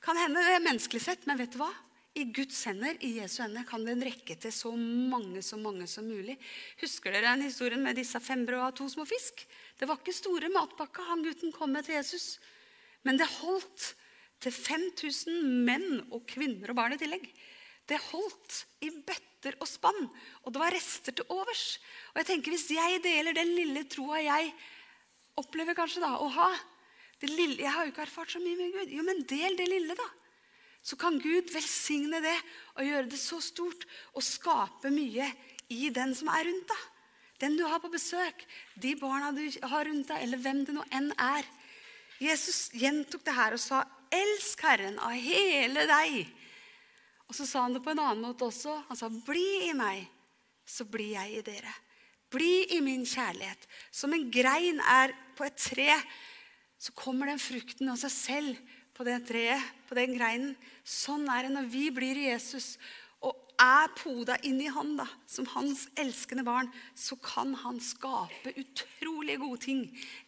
Kan 0.04 0.20
hende 0.20 0.44
det 0.44 0.58
er 0.58 0.64
menneskelig 0.66 1.04
sett, 1.06 1.28
men 1.30 1.40
vet 1.40 1.54
du 1.54 1.62
hva? 1.62 1.72
I 2.14 2.28
Guds 2.30 2.60
hender, 2.70 2.98
i 3.02 3.16
Jesu 3.18 3.40
hender, 3.42 3.66
kan 3.66 3.86
den 3.88 4.04
rekke 4.06 4.36
til 4.38 4.54
så 4.54 4.70
mange 4.78 5.42
så 5.42 5.58
mange 5.58 5.88
som 5.90 6.06
mulig. 6.06 6.36
Husker 6.84 7.16
dere 7.16 7.32
en 7.34 7.46
historien 7.46 7.82
med 7.82 7.98
disse 7.98 8.20
fem 8.22 8.44
brød 8.46 8.68
og 8.68 8.76
to 8.78 8.90
små 8.92 9.06
fisk? 9.10 9.46
Det 9.80 9.90
var 9.90 9.98
ikke 9.98 10.14
store 10.14 10.52
matpakka 10.54 11.08
han 11.08 11.24
gutten 11.26 11.56
kom 11.56 11.74
med 11.74 11.88
til 11.88 11.98
Jesus. 11.98 12.36
Men 13.08 13.18
det 13.18 13.32
holdt 13.40 13.94
til 14.44 14.54
5000 14.54 15.42
menn 15.66 16.04
og 16.12 16.22
kvinner 16.30 16.70
og 16.70 16.78
barn 16.78 16.94
i 16.94 17.02
tillegg. 17.02 17.26
Det 17.90 18.00
holdt 18.12 18.60
i 18.86 18.90
bøtter 18.92 19.58
og 19.60 19.68
spann, 19.68 20.06
og 20.44 20.54
det 20.54 20.62
var 20.62 20.72
rester 20.72 21.16
til 21.16 21.28
overs. 21.34 21.80
Og 22.14 22.22
jeg 22.22 22.30
tenker, 22.32 22.52
Hvis 22.56 22.70
jeg 22.72 23.04
deler 23.04 23.36
den 23.36 23.56
lille 23.56 23.84
troa 23.92 24.22
jeg 24.24 24.54
opplever 25.38 25.76
kanskje 25.76 26.04
da, 26.04 26.16
å 26.18 26.28
ha 26.30 26.52
lille, 27.24 27.62
Jeg 27.62 27.72
har 27.72 27.86
jo 27.86 27.92
ikke 27.92 28.04
erfart 28.04 28.32
så 28.32 28.40
mye 28.40 28.58
med 28.60 28.74
Gud. 28.74 28.90
Jo, 28.92 29.04
men 29.04 29.24
del 29.24 29.58
det 29.58 29.68
lille, 29.68 29.96
da 29.96 30.10
så 30.84 30.98
kan 31.00 31.20
Gud 31.20 31.52
velsigne 31.54 32.20
det 32.24 32.36
og 32.76 32.84
gjøre 32.84 33.08
det 33.12 33.20
så 33.20 33.40
stort 33.42 33.86
og 34.14 34.26
skape 34.26 34.92
mye 34.92 35.30
i 35.72 35.88
den 35.96 36.12
som 36.18 36.28
er 36.34 36.44
rundt 36.50 36.68
deg. 36.68 36.82
Den 37.40 37.56
du 37.58 37.64
har 37.68 37.80
på 37.84 37.92
besøk, 37.92 38.44
de 38.76 38.94
barna 39.00 39.32
du 39.36 39.44
har 39.68 39.88
rundt 39.88 40.12
deg, 40.12 40.26
eller 40.26 40.40
hvem 40.44 40.64
det 40.68 40.76
nå 40.76 40.84
enn 40.96 41.10
er. 41.16 41.48
Jesus 42.22 42.68
gjentok 42.76 43.24
det 43.26 43.36
her 43.36 43.56
og 43.56 43.60
sa, 43.60 43.84
'Elsk 44.12 44.62
Herren 44.62 45.00
av 45.00 45.12
hele 45.12 45.88
deg'. 45.90 46.28
Og 47.30 47.38
så 47.38 47.48
sa 47.48 47.64
han 47.66 47.74
det 47.76 47.84
på 47.84 47.94
en 47.94 48.02
annen 48.04 48.24
måte 48.26 48.46
også. 48.46 48.76
Han 48.90 49.00
sa, 49.00 49.10
'Bli 49.10 49.70
i 49.70 49.74
meg, 49.74 50.08
så 50.66 50.86
blir 50.86 51.16
jeg 51.16 51.40
i 51.40 51.42
dere'. 51.42 51.76
Bli 52.34 52.76
i 52.78 52.80
min 52.82 53.06
kjærlighet. 53.06 53.68
Som 53.92 54.14
en 54.14 54.30
grein 54.32 54.80
er 54.80 55.14
på 55.38 55.46
et 55.46 55.56
tre, 55.56 55.94
så 56.80 56.92
kommer 56.92 57.30
den 57.30 57.40
frukten 57.40 57.90
av 57.90 57.98
seg 58.02 58.12
selv 58.12 58.58
på 58.94 59.06
det 59.06 59.20
treet, 59.28 59.62
på 59.88 59.96
den 59.96 60.18
greinen. 60.18 60.56
Sånn 60.84 61.28
er 61.30 61.44
det 61.44 61.54
når 61.54 61.70
vi 61.70 61.90
blir 61.94 62.18
i 62.18 62.30
Jesus 62.32 62.78
er 63.62 63.92
poda 63.98 64.36
inn 64.48 64.60
i 64.62 64.70
han 64.72 64.96
da, 64.98 65.06
som 65.30 65.48
hans 65.54 65.86
elskende 66.00 66.46
barn, 66.48 66.70
så 66.96 67.18
kan 67.22 67.54
han 67.64 67.80
skape 67.84 68.54
utrolig 68.60 69.40
gode 69.42 69.62
ting 69.66 69.82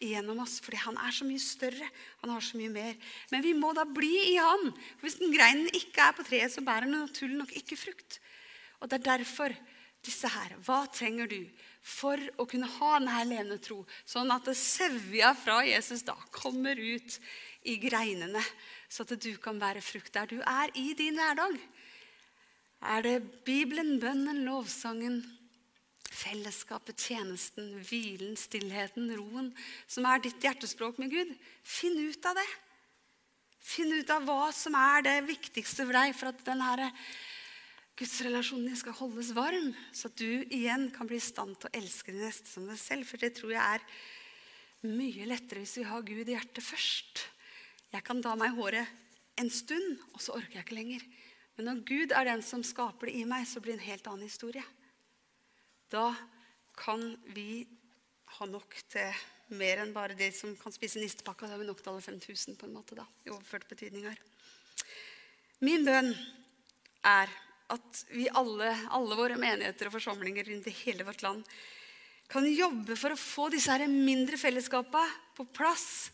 gjennom 0.04 0.42
oss. 0.44 0.58
Fordi 0.64 0.82
han 0.84 1.00
er 1.02 1.16
så 1.16 1.28
mye 1.28 1.42
større. 1.42 1.90
Han 2.24 2.34
har 2.34 2.46
så 2.46 2.60
mye 2.60 2.74
mer. 2.74 2.98
Men 3.32 3.46
vi 3.46 3.54
må 3.58 3.74
da 3.78 3.86
bli 3.88 4.14
i 4.34 4.36
han. 4.40 4.72
For 4.96 5.08
hvis 5.08 5.20
den 5.22 5.34
greinen 5.36 5.70
ikke 5.72 6.10
er 6.10 6.18
på 6.18 6.28
treet, 6.28 6.54
så 6.54 6.66
bærer 6.66 6.90
den 6.90 7.00
naturlig 7.00 7.40
nok 7.42 7.56
ikke 7.62 7.80
frukt. 7.80 8.20
Og 8.82 8.92
det 8.92 9.00
er 9.00 9.10
derfor 9.16 9.56
disse 10.06 10.30
her. 10.30 10.56
Hva 10.66 10.84
trenger 10.94 11.30
du 11.32 11.42
for 11.86 12.22
å 12.42 12.48
kunne 12.50 12.70
ha 12.80 12.96
denne 12.98 13.24
levende 13.30 13.60
tro, 13.62 13.84
sånn 14.10 14.32
at 14.34 14.48
sevja 14.58 15.34
fra 15.38 15.60
Jesus 15.66 16.06
da 16.06 16.16
kommer 16.34 16.78
ut 16.78 17.20
i 17.66 17.78
greinene, 17.82 18.42
så 18.90 19.06
at 19.06 19.14
du 19.22 19.32
kan 19.42 19.60
bære 19.62 19.84
frukt 19.86 20.14
der 20.14 20.30
du 20.30 20.40
er 20.42 20.74
i 20.78 20.94
din 20.98 21.18
hverdag. 21.18 21.58
Er 22.86 23.02
det 23.02 23.16
Bibelen, 23.48 23.96
bønnen, 24.02 24.44
lovsangen, 24.46 25.24
fellesskapet, 26.06 27.02
tjenesten, 27.02 27.74
hvilen, 27.88 28.36
stillheten, 28.38 29.10
roen 29.18 29.50
som 29.90 30.06
er 30.10 30.22
ditt 30.24 30.44
hjertespråk 30.44 31.00
med 31.02 31.14
Gud? 31.14 31.32
Finn 31.66 31.98
ut 31.98 32.30
av 32.30 32.38
det. 32.38 32.46
Finn 33.66 33.90
ut 33.96 34.12
av 34.14 34.28
hva 34.28 34.52
som 34.54 34.78
er 34.78 35.08
det 35.08 35.16
viktigste 35.26 35.88
for 35.88 35.98
deg 35.98 36.14
for 36.14 36.30
at 36.30 36.44
denne 36.46 36.92
gudsrelasjonen 37.98 38.70
din 38.70 38.78
skal 38.78 38.98
holdes 39.00 39.32
varm, 39.34 39.72
så 39.96 40.12
at 40.12 40.20
du 40.20 40.46
igjen 40.54 40.90
kan 40.94 41.08
bli 41.10 41.18
i 41.18 41.24
stand 41.24 41.56
til 41.58 41.72
å 41.72 41.78
elske 41.80 42.14
din 42.14 42.26
neste 42.28 42.52
som 42.52 42.68
deg 42.70 42.78
selv. 42.80 43.08
For 43.10 43.22
det 43.22 43.34
tror 43.40 43.56
jeg 43.56 43.80
er 43.80 43.88
mye 44.92 45.26
lettere 45.32 45.64
hvis 45.64 45.80
vi 45.80 45.88
har 45.90 46.06
Gud 46.06 46.28
i 46.28 46.36
hjertet 46.36 46.66
først. 46.66 47.24
Jeg 47.96 48.06
kan 48.06 48.22
ta 48.22 48.36
meg 48.38 48.54
håret 48.58 48.86
en 49.40 49.50
stund, 49.52 50.04
og 50.14 50.22
så 50.22 50.36
orker 50.38 50.60
jeg 50.60 50.68
ikke 50.68 50.78
lenger. 50.78 51.08
Men 51.56 51.70
når 51.70 51.84
Gud 51.88 52.12
er 52.16 52.28
den 52.28 52.44
som 52.44 52.64
skaper 52.66 53.10
det 53.10 53.16
i 53.20 53.28
meg, 53.28 53.46
så 53.48 53.62
blir 53.64 53.76
det 53.76 53.82
en 53.84 53.90
helt 53.90 54.08
annen 54.12 54.28
historie. 54.28 54.64
Da 55.92 56.10
kan 56.76 57.14
vi 57.36 57.64
ha 58.38 58.48
nok 58.50 58.76
til 58.92 59.24
mer 59.56 59.84
enn 59.84 59.94
bare 59.96 60.18
de 60.18 60.28
som 60.36 60.56
kan 60.60 60.74
spise 60.76 61.00
nistepakka. 61.00 61.48
Da 61.48 61.56
har 61.56 61.62
vi 61.62 61.70
nok 61.70 61.80
til 61.84 61.94
alle 61.94 62.04
5000 62.04 62.60
på 62.60 62.68
en 62.68 62.76
måte 62.76 62.98
da, 62.98 63.06
i 63.24 63.32
overført 63.32 63.70
betydning 63.70 64.10
her. 64.10 64.20
Min 65.64 65.86
bønn 65.88 66.12
er 67.06 67.32
at 67.72 68.02
vi 68.12 68.28
alle, 68.30 68.74
alle 68.94 69.18
våre 69.18 69.40
menigheter 69.40 69.88
og 69.88 69.96
forsamlinger 69.96 70.46
rundt 70.50 70.68
i 70.70 70.76
hele 70.84 71.08
vårt 71.08 71.24
land 71.26 71.46
kan 72.30 72.46
jobbe 72.50 72.98
for 72.98 73.14
å 73.14 73.20
få 73.20 73.48
disse 73.54 73.72
her 73.74 73.86
mindre 73.90 74.38
fellesskapene 74.42 75.06
på 75.38 75.46
plass 75.54 76.12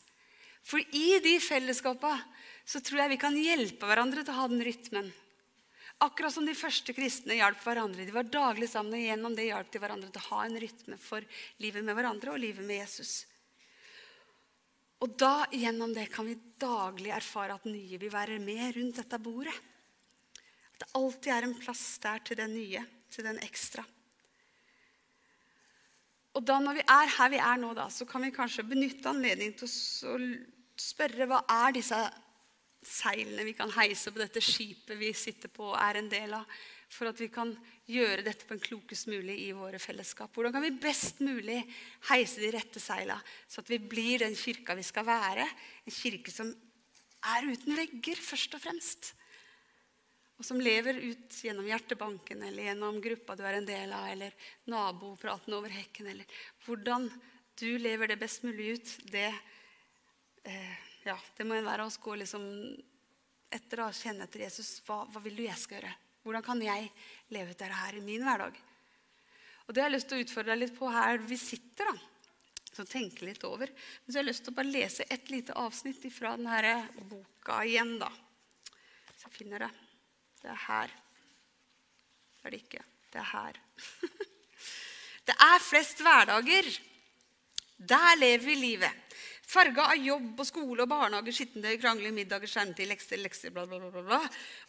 for 0.65 0.81
i 0.93 1.19
de 1.23 1.37
fellesskapene 1.41 2.21
så 2.67 2.81
tror 2.83 3.03
jeg 3.03 3.13
vi 3.15 3.21
kan 3.21 3.37
hjelpe 3.37 3.87
hverandre 3.89 4.23
til 4.23 4.33
å 4.33 4.43
ha 4.43 4.47
den 4.51 4.61
rytmen. 4.63 5.09
Akkurat 6.01 6.33
som 6.33 6.47
de 6.47 6.55
første 6.57 6.93
kristne 6.97 7.37
hjalp 7.37 7.59
hverandre. 7.61 8.07
De 8.07 8.15
var 8.15 8.25
daglig 8.25 8.71
sammen, 8.71 8.95
og 8.97 9.03
gjennom 9.05 9.35
det 9.37 9.49
hjalp 9.51 9.69
de 9.69 9.81
hverandre 9.83 10.09
til 10.09 10.23
å 10.23 10.29
ha 10.31 10.45
en 10.47 10.57
rytme 10.63 10.97
for 10.97 11.25
livet 11.61 11.85
med 11.85 11.97
hverandre 11.97 12.33
og 12.33 12.41
livet 12.41 12.65
med 12.65 12.81
Jesus. 12.81 13.11
Og 15.01 15.13
da 15.17 15.47
gjennom 15.53 15.93
det 15.93 16.07
kan 16.13 16.25
vi 16.25 16.37
daglig 16.61 17.13
erfare 17.13 17.57
at 17.57 17.69
nye 17.69 17.97
vil 18.01 18.13
være 18.13 18.37
med 18.41 18.75
rundt 18.77 18.97
dette 19.01 19.21
bordet. 19.21 19.53
At 20.73 20.83
det 20.83 20.89
alltid 20.97 21.33
er 21.33 21.47
en 21.47 21.57
plass 21.61 21.85
der 22.01 22.21
til 22.25 22.37
den 22.41 22.53
nye, 22.53 22.83
til 23.13 23.25
den 23.25 23.41
ekstra. 23.45 23.85
Og 26.37 26.45
da 26.47 26.57
når 26.63 26.79
vi 26.79 26.87
er 26.87 27.13
her 27.17 27.31
vi 27.33 27.41
er 27.43 27.61
nå, 27.61 27.73
da, 27.77 27.89
så 27.91 28.07
kan 28.09 28.23
vi 28.23 28.33
kanskje 28.33 28.65
benytte 28.65 29.09
anledningen 29.09 29.57
til 29.59 29.67
å 29.67 30.19
spørre 30.81 31.27
hva 31.29 31.41
er 31.65 31.75
disse 31.75 31.97
seilene 32.81 33.45
vi 33.45 33.53
kan 33.57 33.71
heise 33.75 34.11
på 34.11 34.21
dette 34.21 34.41
skipet 34.43 34.97
vi 34.99 35.11
sitter 35.17 35.51
på 35.53 35.69
og 35.71 35.79
er 35.79 35.99
en 35.99 36.09
del 36.11 36.33
av, 36.37 36.45
for 36.91 37.07
at 37.07 37.19
vi 37.21 37.29
kan 37.31 37.53
gjøre 37.87 38.25
dette 38.25 38.47
på 38.47 38.55
en 38.55 38.63
klokest 38.63 39.07
mulig 39.07 39.37
i 39.45 39.51
våre 39.55 39.79
fellesskap. 39.79 40.33
Hvordan 40.35 40.55
kan 40.55 40.65
vi 40.65 40.73
best 40.81 41.21
mulig 41.23 41.61
heise 42.09 42.41
de 42.43 42.51
rette 42.51 42.81
seila, 42.83 43.15
så 43.47 43.63
at 43.63 43.71
vi 43.71 43.79
blir 43.79 44.25
den 44.25 44.35
kirka 44.35 44.75
vi 44.75 44.83
skal 44.85 45.07
være? 45.07 45.47
En 45.87 45.95
kirke 45.95 46.33
som 46.33 46.51
er 46.51 47.47
uten 47.47 47.77
vegger, 47.77 48.19
først 48.19 48.57
og 48.57 48.63
fremst. 48.63 49.11
Og 50.41 50.45
som 50.47 50.59
lever 50.59 50.97
ut 50.97 51.35
gjennom 51.45 51.67
hjertebanken 51.69 52.41
eller 52.47 52.71
gjennom 52.71 52.97
gruppa 53.03 53.35
du 53.37 53.43
er 53.45 53.59
en 53.59 53.67
del 53.67 53.91
av, 53.93 54.07
eller 54.09 54.47
nabopraten 54.73 55.53
over 55.53 55.71
hekken, 55.71 56.09
eller 56.11 56.39
hvordan 56.65 57.05
du 57.61 57.69
lever 57.77 58.09
det 58.09 58.17
best 58.19 58.41
mulig 58.43 58.71
ut, 58.79 58.93
det, 59.13 59.29
eh, 60.49 60.87
ja, 61.07 61.17
det 61.37 61.45
må 61.47 61.57
enhver 61.57 61.81
av 61.81 61.89
oss 61.89 61.99
gå 62.01 62.15
liksom 62.19 62.43
etter 63.51 63.83
å 63.83 63.91
kjenne 63.95 64.27
etter 64.27 64.45
Jesus. 64.45 64.79
Hva, 64.85 65.03
hva 65.09 65.21
vil 65.23 65.35
du 65.39 65.43
jeg 65.45 65.59
skal 65.59 65.79
gjøre? 65.79 65.93
Hvordan 66.21 66.45
kan 66.45 66.61
jeg 66.61 66.91
leve 67.33 67.51
ut 67.53 67.57
dette 67.57 67.79
her 67.81 67.97
i 67.97 68.05
min 68.05 68.23
hverdag? 68.25 68.57
Og 69.65 69.73
Det 69.73 69.81
har 69.81 69.89
jeg 69.89 69.97
lyst 69.97 70.09
til 70.11 70.19
å 70.19 70.25
utfordre 70.25 70.53
deg 70.53 70.63
litt 70.65 70.77
på 70.77 70.89
her 70.91 71.21
vi 71.25 71.37
sitter. 71.39 71.89
da, 71.89 72.11
så 72.71 72.85
tenke 72.87 73.25
litt 73.25 73.43
over. 73.47 73.71
Men 73.71 74.07
så 74.07 74.19
har 74.19 74.23
jeg 74.23 74.29
lyst 74.29 74.45
til 74.45 74.53
å 74.53 74.59
bare 74.59 74.73
lese 74.73 75.07
et 75.09 75.31
lite 75.33 75.55
avsnitt 75.59 76.05
fra 76.13 76.35
denne 76.37 76.75
boka 77.09 77.61
igjen. 77.67 77.97
da. 77.99 78.11
Så 79.17 79.27
jeg 79.27 79.37
finner 79.41 79.65
det. 79.65 79.71
Det 80.41 80.49
er 80.49 80.61
her. 80.67 80.93
Det 82.37 82.47
er 82.47 82.55
det 82.55 82.61
ikke. 82.63 82.85
Det 83.11 83.19
er 83.21 83.29
her. 83.31 83.59
det 85.29 85.35
er 85.47 85.65
flest 85.65 86.01
hverdager. 86.01 86.71
Der 87.77 88.17
lever 88.17 88.45
vi 88.45 88.55
livet. 88.55 89.10
Farga 89.51 89.89
av 89.91 89.99
jobb 89.99 90.39
og 90.39 90.47
skole 90.47 90.85
og 90.85 90.87
barnehage, 90.87 91.33
skittentøy, 91.35 91.73
krangling, 91.81 92.13
middager, 92.15 92.47
skjermtid, 92.47 92.87
lekser, 92.87 93.19
lekser, 93.19 93.51
bla, 93.51 93.65
bla, 93.67 93.81
bla, 93.83 94.03
bla. 94.05 94.19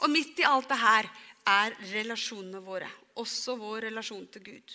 Og 0.02 0.10
midt 0.10 0.40
i 0.42 0.46
alt 0.48 0.66
det 0.72 0.78
her 0.80 1.10
er 1.52 1.76
relasjonene 1.92 2.62
våre. 2.64 2.88
Også 3.22 3.54
vår 3.60 3.86
relasjon 3.86 4.24
til 4.34 4.42
Gud. 4.48 4.74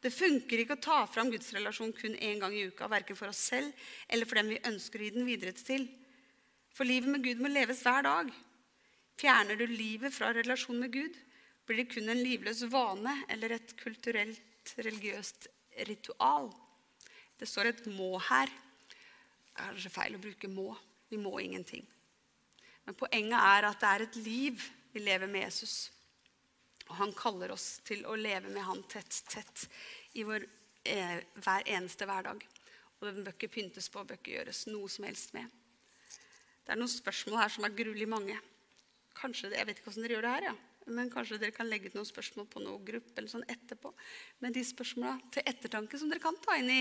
Det 0.00 0.12
funker 0.12 0.60
ikke 0.62 0.78
å 0.78 0.84
ta 0.84 0.96
fram 1.08 1.30
Guds 1.32 1.52
relasjon 1.56 1.92
kun 1.96 2.16
én 2.16 2.40
gang 2.40 2.56
i 2.56 2.64
uka, 2.68 2.88
verken 2.92 3.16
for 3.16 3.32
oss 3.32 3.40
selv 3.50 3.86
eller 4.08 4.28
for 4.28 4.40
dem 4.40 4.50
vi 4.52 4.62
ønsker 4.68 5.00
å 5.00 5.06
gi 5.06 5.12
den 5.14 5.28
videre 5.28 5.52
til. 5.56 5.86
For 6.76 6.88
livet 6.88 7.12
med 7.12 7.24
Gud 7.24 7.40
må 7.44 7.52
leves 7.52 7.84
hver 7.84 8.04
dag. 8.04 8.32
Fjerner 9.20 9.60
du 9.60 9.64
livet 9.68 10.12
fra 10.12 10.32
relasjonen 10.34 10.86
med 10.86 10.92
Gud, 10.92 11.16
blir 11.64 11.80
det 11.80 11.90
kun 11.92 12.08
en 12.12 12.20
livløs 12.20 12.64
vane 12.72 13.14
eller 13.32 13.56
et 13.56 13.76
kulturelt, 13.80 14.74
religiøst 14.76 15.48
ritual. 15.88 16.50
Det 17.40 17.48
står 17.48 17.66
et 17.66 17.84
'må' 17.86 18.20
her. 18.28 18.48
Det 19.54 19.62
er 19.62 19.70
kanskje 19.70 19.94
feil 19.94 20.16
å 20.16 20.22
bruke 20.22 20.48
'må'. 20.48 20.76
Vi 21.10 21.16
må 21.16 21.38
ingenting. 21.38 21.86
Men 22.84 22.94
poenget 22.94 23.38
er 23.38 23.68
at 23.68 23.80
det 23.80 23.88
er 23.88 24.02
et 24.02 24.16
liv 24.16 24.70
vi 24.92 25.00
lever 25.00 25.30
med 25.30 25.46
Jesus. 25.46 25.90
Og 26.88 26.96
han 26.96 27.12
kaller 27.16 27.52
oss 27.54 27.80
til 27.86 28.04
å 28.04 28.16
leve 28.18 28.50
med 28.52 28.64
han 28.66 28.82
tett, 28.90 29.22
tett 29.28 29.68
i 30.14 30.24
vår, 30.26 30.44
eh, 30.84 31.22
hver 31.34 31.62
eneste 31.66 32.04
hverdag. 32.04 32.42
Og 33.00 33.08
den 33.08 33.24
bør 33.24 33.32
ikke 33.32 33.52
pyntes 33.56 33.88
på, 33.88 34.04
bør 34.04 34.18
ikke 34.18 34.36
gjøres 34.36 34.66
noe 34.66 34.88
som 34.88 35.04
helst 35.04 35.32
med. 35.34 35.48
Det 36.64 36.72
er 36.72 36.80
noen 36.80 36.88
spørsmål 36.88 37.40
her 37.42 37.48
som 37.48 37.64
er 37.64 37.76
gruelig 37.76 38.08
mange. 38.08 38.38
Kanskje, 39.14 39.50
Jeg 39.52 39.66
vet 39.66 39.78
ikke 39.78 39.90
hvordan 39.90 40.02
dere 40.02 40.16
gjør 40.16 40.22
det 40.22 40.34
her, 40.34 40.42
ja. 40.42 40.54
men 40.86 41.10
kanskje 41.10 41.38
dere 41.38 41.52
kan 41.52 41.68
legge 41.68 41.86
ut 41.86 41.94
noen 41.94 42.08
spørsmål 42.08 42.46
på 42.50 42.60
noen 42.60 42.84
gruppe 42.84 43.16
eller 43.16 43.30
sånn 43.30 43.46
etterpå. 43.48 43.92
Men 44.40 44.52
de 44.52 44.60
spørsmåla 44.60 45.20
til 45.30 45.42
ettertanke 45.46 45.98
som 45.98 46.10
dere 46.10 46.20
kan 46.20 46.36
ta 46.42 46.56
inn 46.58 46.70
i 46.70 46.80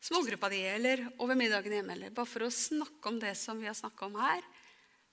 smågruppa 0.00 0.48
di 0.48 0.60
eller 0.66 1.04
over 1.18 1.36
middagen 1.36 1.72
hjemme. 1.72 1.92
eller 1.92 2.10
Bare 2.10 2.28
for 2.28 2.46
å 2.46 2.50
snakke 2.50 3.08
om 3.08 3.20
det 3.20 3.34
som 3.38 3.60
vi 3.60 3.68
har 3.68 3.76
snakka 3.76 4.06
om 4.06 4.16
her. 4.20 4.42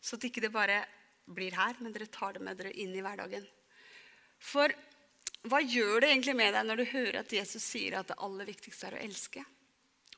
Så 0.01 0.15
at 0.15 0.27
ikke 0.27 0.43
det 0.43 0.53
bare 0.53 0.83
blir 1.27 1.55
her, 1.57 1.75
men 1.79 1.91
dere 1.91 2.07
tar 2.11 2.37
det 2.37 2.43
med 2.43 2.57
dere 2.57 2.71
inn 2.71 2.95
i 2.95 3.03
hverdagen. 3.03 3.45
For 4.39 4.71
hva 5.47 5.59
gjør 5.63 6.01
det 6.01 6.11
egentlig 6.11 6.35
med 6.37 6.55
deg 6.55 6.65
når 6.67 6.81
du 6.81 6.89
hører 6.93 7.19
at 7.21 7.33
Jesus 7.33 7.63
sier 7.63 7.99
at 7.99 8.09
det 8.11 8.19
aller 8.23 8.47
viktigste 8.47 8.89
er 8.89 8.97
å 8.97 9.03
elske? 9.03 9.43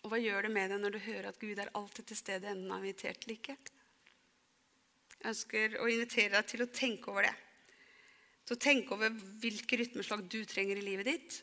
Og 0.04 0.14
hva 0.14 0.20
gjør 0.22 0.48
det 0.48 0.54
med 0.54 0.72
deg 0.72 0.82
når 0.82 0.96
du 0.96 1.02
hører 1.04 1.30
at 1.32 1.42
Gud 1.42 1.60
er 1.60 1.72
alltid 1.76 2.08
til 2.08 2.20
stede, 2.20 2.48
enten 2.48 2.72
han 2.72 2.80
er 2.80 2.88
invitert 2.88 3.26
eller 3.26 3.36
ikke? 3.36 3.58
Jeg 5.20 5.34
ønsker 5.34 5.78
å 5.82 5.90
invitere 5.92 6.36
deg 6.38 6.48
til 6.48 6.64
å 6.64 6.72
tenke 6.72 7.12
over 7.12 7.28
det. 7.28 7.36
Til 8.48 8.56
å 8.56 8.64
tenke 8.64 8.96
over 8.96 9.18
hvilke 9.44 9.80
rytmeslag 9.82 10.24
du 10.32 10.40
trenger 10.48 10.80
i 10.80 10.86
livet 10.86 11.10
ditt, 11.10 11.40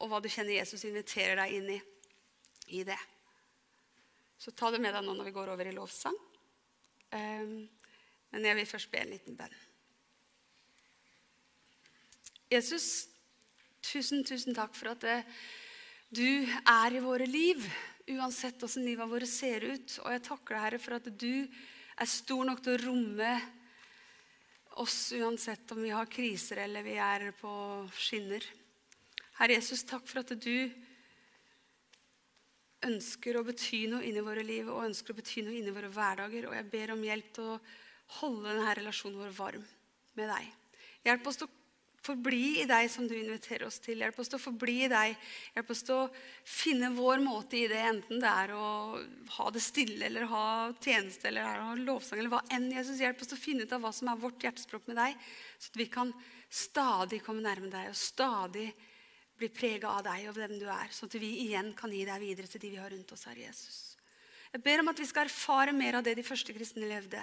og 0.00 0.10
hva 0.10 0.20
du 0.20 0.28
kjenner 0.32 0.56
Jesus 0.56 0.86
inviterer 0.88 1.38
deg 1.42 1.56
inn 1.58 1.72
i 1.76 1.80
i 2.70 2.84
det. 2.86 2.98
Så 4.38 4.54
ta 4.54 4.70
det 4.70 4.80
med 4.80 4.94
deg 4.94 5.04
nå 5.04 5.14
når 5.16 5.28
vi 5.28 5.34
går 5.34 5.50
over 5.52 5.68
i 5.68 5.74
lovsang. 5.74 6.16
Um, 7.10 7.66
men 8.30 8.46
jeg 8.46 8.58
vil 8.60 8.68
først 8.70 8.90
be 8.92 9.00
en 9.02 9.10
liten 9.10 9.36
bønn. 9.38 9.56
Jesus, 12.50 12.86
tusen, 13.84 14.24
tusen 14.26 14.56
takk 14.56 14.74
for 14.74 14.92
at 14.92 15.04
eh, 15.06 15.26
du 16.10 16.46
er 16.46 16.96
i 16.96 17.02
våre 17.02 17.26
liv, 17.28 17.62
uansett 18.10 18.58
hvordan 18.58 18.86
livet 18.86 19.10
våre 19.10 19.28
ser 19.30 19.66
ut. 19.66 19.98
Og 20.02 20.14
jeg 20.14 20.24
takker 20.26 20.56
deg, 20.56 20.64
Herre, 20.64 20.80
for 20.82 20.98
at 20.98 21.10
du 21.10 21.46
er 22.00 22.10
stor 22.10 22.46
nok 22.48 22.62
til 22.64 22.74
å 22.74 22.82
romme 22.86 23.34
oss 24.82 25.12
uansett 25.18 25.70
om 25.74 25.82
vi 25.82 25.92
har 25.94 26.10
kriser 26.10 26.62
eller 26.64 26.86
vi 26.86 26.96
er 27.02 27.30
på 27.38 27.52
skinner. 27.98 28.46
Herre 29.40 29.56
Jesus, 29.56 29.86
takk 29.88 30.04
for 30.04 30.20
at 30.20 30.34
du 30.36 30.68
ønsker 32.84 33.38
å 33.38 33.44
bety 33.44 33.86
noe 33.88 34.04
inni 34.04 34.20
våre 34.24 34.42
liv 34.44 34.68
og 34.68 34.82
ønsker 34.84 35.14
å 35.14 35.16
bety 35.16 35.44
noe 35.46 35.54
inni 35.56 35.72
våre 35.72 35.88
hverdager. 35.92 36.48
Og 36.48 36.56
jeg 36.58 36.66
ber 36.68 36.92
om 36.92 37.06
hjelp 37.06 37.30
til 37.38 37.54
å 37.54 37.60
holde 38.20 38.50
denne 38.50 38.74
relasjonen 38.76 39.16
vår 39.22 39.32
varm 39.38 39.64
med 40.20 40.28
deg. 40.28 40.50
Hjelp 41.08 41.30
oss 41.30 41.40
til 41.40 41.48
å 41.48 41.56
forbli 42.04 42.42
i 42.60 42.66
deg 42.68 42.90
som 42.92 43.08
du 43.08 43.14
inviterer 43.16 43.64
oss 43.64 43.80
til. 43.80 44.04
Hjelp 44.04 44.20
oss 44.20 44.28
til 44.28 44.36
å 44.36 44.42
forbli 44.42 44.76
i 44.84 44.92
deg. 44.92 45.16
Hjelp 45.56 45.72
oss 45.72 45.82
til 45.88 45.96
å 46.02 46.12
finne 46.44 46.92
vår 47.00 47.24
måte 47.24 47.62
i 47.62 47.64
det, 47.72 47.80
enten 47.94 48.20
det 48.20 48.34
er 48.44 48.54
å 48.56 48.68
ha 49.38 49.48
det 49.56 49.64
stille 49.64 50.04
eller 50.10 50.28
ha 50.28 50.44
tjeneste 50.84 51.32
eller 51.32 51.64
ha 51.64 51.72
lovsang 51.80 52.20
eller 52.20 52.34
hva 52.36 52.44
enn. 52.52 52.68
Jesus, 52.76 53.00
hjelp 53.00 53.24
oss 53.24 53.32
til 53.32 53.40
å 53.40 53.44
finne 53.46 53.64
ut 53.64 53.72
av 53.72 53.88
hva 53.88 53.96
som 53.96 54.12
er 54.12 54.20
vårt 54.20 54.44
hjertespråk 54.44 54.84
med 54.92 55.00
deg, 55.00 55.16
så 55.56 55.72
at 55.72 55.80
vi 55.80 55.88
kan 55.96 56.12
stadig 56.50 57.24
komme 57.24 57.44
nærme 57.48 57.72
deg 57.72 57.88
og 57.88 57.96
stadig 57.96 58.68
bli 59.40 59.48
prega 59.52 59.94
av 59.96 60.04
deg 60.04 60.28
og 60.28 60.36
hvem 60.36 60.58
du 60.60 60.66
er, 60.68 60.92
sånn 60.92 61.10
at 61.10 61.16
vi 61.20 61.30
igjen 61.46 61.72
kan 61.78 61.92
gi 61.94 62.04
deg 62.06 62.20
videre 62.22 62.50
til 62.50 62.62
de 62.62 62.74
vi 62.74 62.80
har 62.80 62.92
rundt 62.92 63.12
oss, 63.14 63.24
Herre 63.28 63.46
Jesus. 63.46 63.78
Jeg 64.50 64.64
ber 64.66 64.82
om 64.82 64.90
at 64.90 65.00
vi 65.00 65.08
skal 65.08 65.28
erfare 65.28 65.74
mer 65.76 66.00
av 66.00 66.06
det 66.06 66.16
de 66.18 66.26
første 66.26 66.54
kristne 66.54 66.88
levde. 66.90 67.20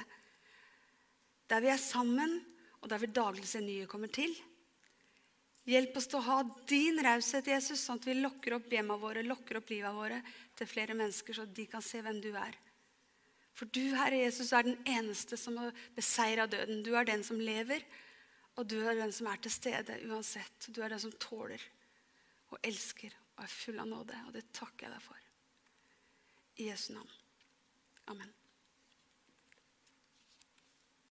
Der 1.52 1.64
vi 1.64 1.72
er 1.72 1.82
sammen, 1.82 2.40
og 2.82 2.90
der 2.90 3.02
vi 3.04 3.12
daglig 3.12 3.48
ser 3.50 3.66
nye 3.66 3.88
kommer 3.90 4.12
til. 4.14 4.32
Hjelp 5.68 5.98
oss 6.00 6.08
til 6.08 6.22
å 6.22 6.28
ha 6.30 6.38
din 6.70 7.02
raushet, 7.04 7.50
Jesus, 7.52 7.84
sånn 7.84 8.00
at 8.00 8.08
vi 8.08 8.16
lokker 8.22 8.56
opp 8.56 8.72
hjemma 8.72 8.96
våre, 9.02 9.26
lokker 9.28 9.60
opp 9.60 9.74
livet 9.74 9.96
våre 9.96 10.22
til 10.56 10.70
flere 10.70 10.96
mennesker, 10.96 11.36
så 11.36 11.44
de 11.46 11.68
kan 11.68 11.84
se 11.84 12.00
hvem 12.04 12.22
du 12.24 12.32
er. 12.32 12.56
For 13.58 13.68
du, 13.74 13.84
Herre 13.98 14.22
Jesus, 14.22 14.54
er 14.56 14.64
den 14.64 14.78
eneste 14.88 15.36
som 15.40 15.58
har 15.60 15.76
beseira 15.98 16.46
døden. 16.48 16.84
Du 16.86 16.94
er 16.96 17.10
den 17.10 17.26
som 17.28 17.42
lever, 17.42 17.84
og 18.56 18.70
du 18.70 18.78
er 18.80 18.96
den 19.02 19.12
som 19.14 19.28
er 19.28 19.42
til 19.44 19.52
stede 19.52 19.98
uansett. 20.08 20.70
Du 20.72 20.80
er 20.80 20.94
den 20.94 21.04
som 21.04 21.16
tåler 21.20 21.60
og 22.52 22.60
elsker 22.64 23.16
og 23.38 23.46
er 23.46 23.54
full 23.54 23.80
av 23.84 23.90
nåde. 23.90 24.18
Og 24.28 24.36
det 24.36 24.48
takker 24.56 24.88
jeg 24.88 24.96
deg 24.96 25.06
for. 25.06 25.24
I 26.58 26.70
Jesu 26.72 26.92
navn. 26.96 27.16
Amen. 28.08 28.34